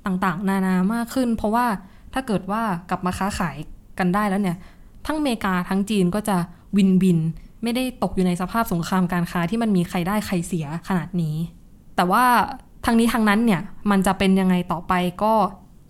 [0.06, 1.66] ต่างๆ นานามากขึ้น เพราะว่า
[2.14, 3.58] ถ้าเกิดว่ากลับมาค้าขาย
[4.00, 4.58] กันได้แล้วเนี่ย
[5.06, 6.38] ทั้งอเมริกาทั้งจีนก็จะ
[6.78, 7.20] วินวิน
[7.64, 11.36] ไม่ได้ตกอยู่ในสภาพสงครามการค้าที่มันมีใครได้ใครเสียขนาดนี้
[11.96, 12.24] แต่ว่า
[12.86, 13.62] ทางนี้ทางนั้นเนี่ย
[13.92, 14.94] มันจะเป็นยังไงต่อไป
[15.24, 15.34] ก็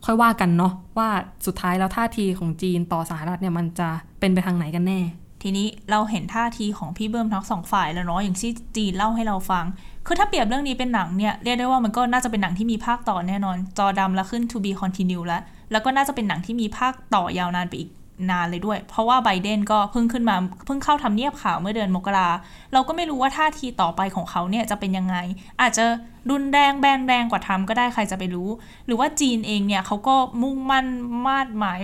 [0.06, 1.10] ค่อยว่ากันเนาะว่า
[1.46, 5.00] สุดท้ายแล้วท่าทีของจีนต่อสหรัฐเนี่ยมันจะเป็นไปทางไหนกันแน่
[5.44, 9.66] ทีนี้เราเห็นท่าทีของพี่เบิ้มทั้งสองฝ่ายแล้วเนาะอย่างที่จีนเล่าให้เราฟัง
[10.06, 17.90] คือถ้าเปรียบเรื่องนี้เป็นหนังเนี่ยเรียกได้ว่ามันก็น่าจะเป็นหนังที่มีภาคต่อแน่นอน จอดำแล้วขึ้น to be continue แล้วแล้วก็น่าจะเป็นหนังที่มีภาคต่อยาวนานไปอีก
[18.32, 22.30] นานเลยด้วย เพราะว่าไบเดนก็เพิ่งขึ้นมาเพิ่งเข้าทำเนียบข่าวเมื่อเดือนมกรา
[22.74, 25.16] เราก็ไม่รู้ว่าท่าทีต่อไปของเขาเนี่ยจะเป็นยังไง
[25.62, 25.86] อาจจะ
[26.30, 28.50] รุนแรงแบนแรงกว่าทำก็ได้ใครจะไปรู้
[28.86, 30.86] หรือว่าจีนเองเนี่ยเขาก็มุ่งมั่น
[31.26, 31.80] มาดหมาย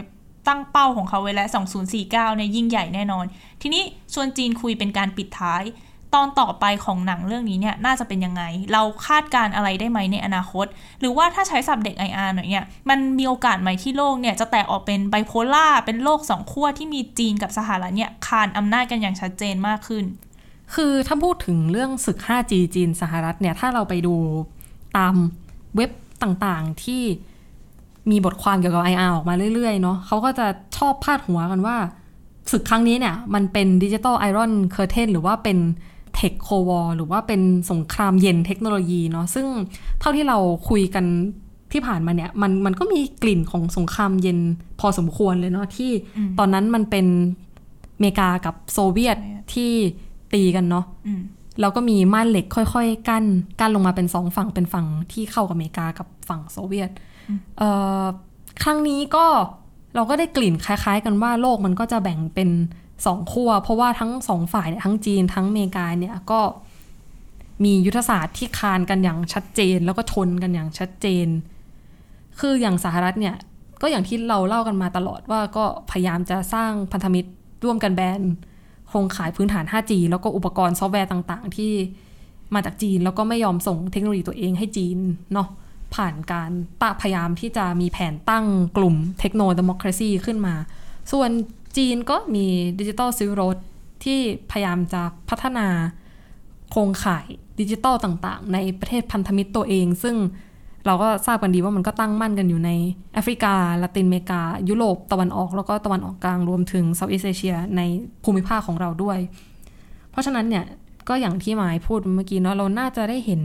[0.48, 1.48] ตั้งเป้าของเขาไว้แล้ว
[1.94, 3.26] 2049 เนี่ยยิ่งใหญ่แน่นอน
[3.62, 5.64] ทีนี้ชวนจีนคุยเป็นการปิดท้าย
[6.16, 8.44] ตอนต่อไปของหนังเรื่องนี้เนี่ยน่าจะเป็นยังไง
[8.74, 10.66] เราคาดการอะไรได้ไหมในอนาคต
[11.00, 20.04] หรือว่าถ้าใช้สับเด็ก IR หน่อยเนี่ยมันมีโอกาสไหมที่โลกเนี่ยจะแตกออกเป็นไบโพล่าเป็นโลกสองขั้วที่มีจีนกับสหรัฐเนี่ยคานอำนาจกันอย่างชัดเจนมากขึ้น
[20.76, 24.16] คือถ้าพูดถึงเรื่องศึก 5G จีนสหรัฐเนี่ยถ้าเราไปดู
[24.98, 25.16] ตาม
[25.76, 25.92] เว็บ
[26.24, 27.04] ต่างๆที่
[28.12, 30.48] มีบทความเกี่ยวกับ IR ออกมาเรื่อยๆเนาะเขาก็จะ
[30.78, 31.78] ชอบพาดหัวกันว่า
[32.52, 35.58] ศึกครั้งนี้เนี่ย มันเป็น Digital Iron Curtain หรือว่าเป็น
[36.16, 37.42] เทคโควอหรือว่าเป็น
[37.72, 39.48] สงครามเย็นเทคโนโลยีเนาะซึ่ง
[40.00, 40.38] เท่าที่เรา
[40.70, 41.06] คุยกัน
[41.72, 44.40] ที่ผ่านมาเนี่ยมันมันก็มีกลิ่นของสงครามเย็น
[44.80, 45.92] พอสมควรเลยเนาะที่
[46.40, 47.06] ตอนนั้นมันเป็น
[47.96, 49.18] อเมริกากับโซเวียต
[49.54, 49.72] ที่
[50.34, 51.22] ตีกันเนาะอืม
[51.62, 53.26] แล้วก็มีม่านเหล็กค่อยๆ กั้น
[53.60, 56.90] กั้นลงมาเป็นสองฝั่งเป็นฝั่งที่เข้ากับอเมริกากับฝั่งโซเวียต
[57.58, 57.70] เอ่
[58.02, 58.04] อ
[58.64, 59.26] ครั้งนี้ก็
[59.96, 62.50] เราก็ได้กลิ่นคล้าย ๆ กันว่าโลกมันก็จะแบ่งเป็น
[63.06, 66.40] สองขั้วเพราะว่าทั้งสองฝ่ายเนี่ยทั้งจีนทั้งอเมริกาเนี่ยก็
[67.64, 71.28] มียุทธศาสตร์ที่คานกันอย่างชัดเจน แล้วก็ชนกันอย่างชัดเจน
[72.40, 73.36] คืออย่างสหรัฐเนี่ย
[73.82, 77.30] ก็อย่างที่เราเล่ากันมาตลอดว่าก็พยายามจะสร้างพันธมิตร
[77.64, 78.22] ร่วมกันแบน
[78.88, 81.72] โครงข่ายพื้นฐาน 5G แล้วก็อุปกรณ์ซอฟต์แวร์ต่างๆ ที่
[82.54, 84.98] มาจากจีนแล้วก็ไม่ยอมส่งเทคโนโลยีตัวเองให้จีน
[85.34, 85.48] เนาะ
[85.96, 86.52] ผ่านการ
[86.82, 88.46] ตะพยายามที่จะมีแผนตั้ง
[88.78, 89.50] กลุ่มเทคโนโล
[90.00, 90.56] ยีขึ้นมา
[91.12, 91.30] ส่วน
[91.78, 92.46] จีนก็มี
[92.80, 93.58] Digital Silk Road
[94.04, 94.20] ที่
[94.52, 95.68] พยายามจะพัฒนา
[96.72, 97.26] โครงข่าย
[97.60, 100.16] ดิจิตอลต่างๆ ในประเทศพันธมิตรตัวเอง ซึ่ง
[100.86, 102.72] เราก็ทราบกันดีว่ามันก็ตั้งมั่นกันอยู่ใน
[103.14, 107.82] แอฟริกาละตินอเมริกา ยุโรปตะวันออก แล้วก็ตะวันออกกลางรวมถึงเซาท์อีสเอเชียใน
[108.24, 109.20] ภูมิภาคของเราด้วย
[110.12, 110.66] เพราะฉะนั้นเนี่ย
[111.10, 113.42] ก็อย่างที่หมายพูดเมื่อกี้เนาะเราน่าจะได้เห็น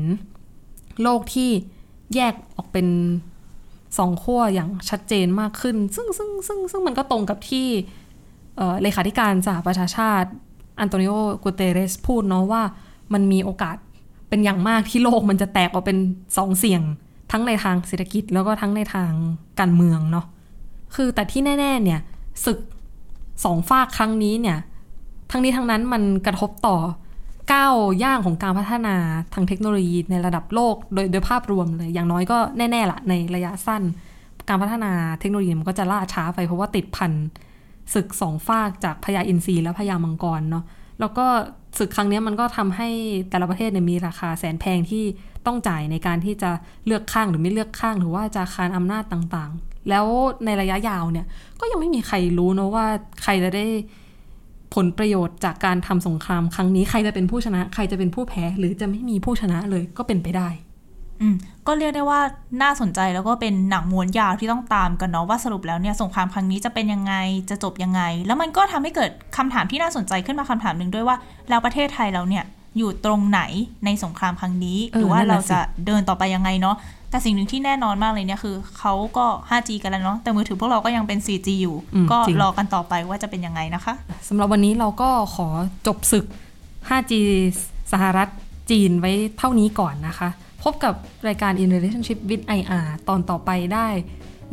[1.02, 1.50] โลกที่
[2.14, 2.86] แยกออกเป็น
[3.98, 7.66] สองขั้วอย่างชัดเจนมากขึ้น ซึ่งซึ่งซึ่งซึ่งมันก็ตรงกับที่
[8.82, 10.28] เลขาธิการสหประชาชาติ
[10.80, 12.62] อันโตนิโอกูเตเรสพูดเนาะว่า
[13.12, 13.76] มันมีโอกาส
[14.28, 15.98] เป็นอย่างมากที่โลกมันจะแตกออกเป็น
[16.36, 16.82] สองเสี่ยง
[17.32, 19.10] ทั้งในทางเศรษฐกิจแล้วก็ทั้งในทาง
[19.60, 20.26] การเมืองเนาะ
[20.94, 22.00] คือแต่ที่แน่ ๆ เนี่ย
[22.44, 22.58] ศึก
[23.44, 24.58] สองฝากครั้งนี้เนี่ย
[25.30, 26.76] ทั้งนี้ทั้งนั้นมันกระทบต่อ
[27.52, 28.96] ก้าวย่างของการพัฒนา
[29.34, 33.82] ทางเทคโนโลยีในระดับโลกโดยโดยภาพรวมเลย อย่างน้อยก็แน่ๆละในระยะสั้น
[34.48, 37.12] การพัฒนาเทคโนโลยีมันก็จะล่าช้าไปเพราะว่าติดพัน
[37.94, 40.64] ศึกสองฝากจากพญาอินทรีและพญามังกรเนาะ
[41.00, 41.26] แล้วก็
[41.78, 42.88] ศึกครั้งนี้มันก็ทำให้
[43.30, 45.04] แต่ละประเทศเนี่ยมีราคาแสนแพงที่
[45.46, 46.50] ต้องจ่ายในการที่จะ
[46.86, 50.06] เลือกข้างหรือไม่เลือกข้าง หรือว่าจะคานอำนาจต่างๆ แล้ว
[50.44, 51.26] ในระยะยาวเนี่ย
[51.60, 52.86] ก็ยังไม่มีใครรู้นะว่า
[53.22, 53.66] ใครจะได้
[54.74, 60.48] ผลประโยชน์จากการทำสงครามครั้งนี้ใครจะเป็นผู้ชนะ ใครจะเป็นผู้แพ้หรือจะไม่มีผู้ชนะเลยก็เป็นไปได้
[61.22, 61.34] อืม
[61.66, 62.20] ก็เรียกได้ว่า
[62.62, 67.14] น่าสนใจแล้วก็เป็นหนังม้วนยาวที่ต้องตามกันเนาะว่าสรุปแล้วเนี่ยสงครามครั้งนี้จะเป็นยังไง
[67.50, 71.16] จะจบยังไง แล้วมันก็ทำให้เกิดคำถามที่น่าสนใจขึ้นมาคำถามหนึ่งด้วยว่า
[71.48, 72.44] แล้วประเทศไทยเราเนี่ย
[72.78, 73.40] อยู่ตรงไหน
[73.84, 76.76] ในสงครามครั้งนี้เออหรือว่านั่นเราน่ะสิจะเดินต่อไปยังไงเนาะ
[77.10, 83.94] แต่สิ่งหนึ่งที่แน่นอนมากเลยเนี่ยคือเขาก็ 5G กันแล้วเนาะแต่มือถือพวกเราก็ยังเป็น 4G อยู่อืมก็จริงรอกันต่อไปว่าจะเป็นยังไงนะคะ
[84.28, 85.48] สำหรับวันนี้เราก็ขอ
[85.86, 86.24] จบศึก
[86.88, 87.12] 5G
[87.92, 88.28] สหรัฐ
[88.70, 90.28] จีนไว้เท่านี้ก่อนนะคะ
[90.62, 90.94] พบกับ
[91.28, 93.88] รายการ In Relationship with IR ตอนต่อไปได้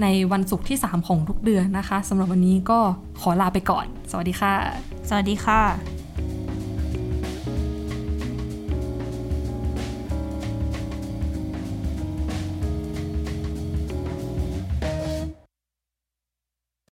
[0.02, 2.80] ในวันศุกร์ที่ 3 ของทุกเดือนนะคะสำหรับวันนี้ก็
[3.22, 4.54] ขอลาไปก่อน สวัสดีค่ะ
[5.10, 6.05] สวัสดีค่ะ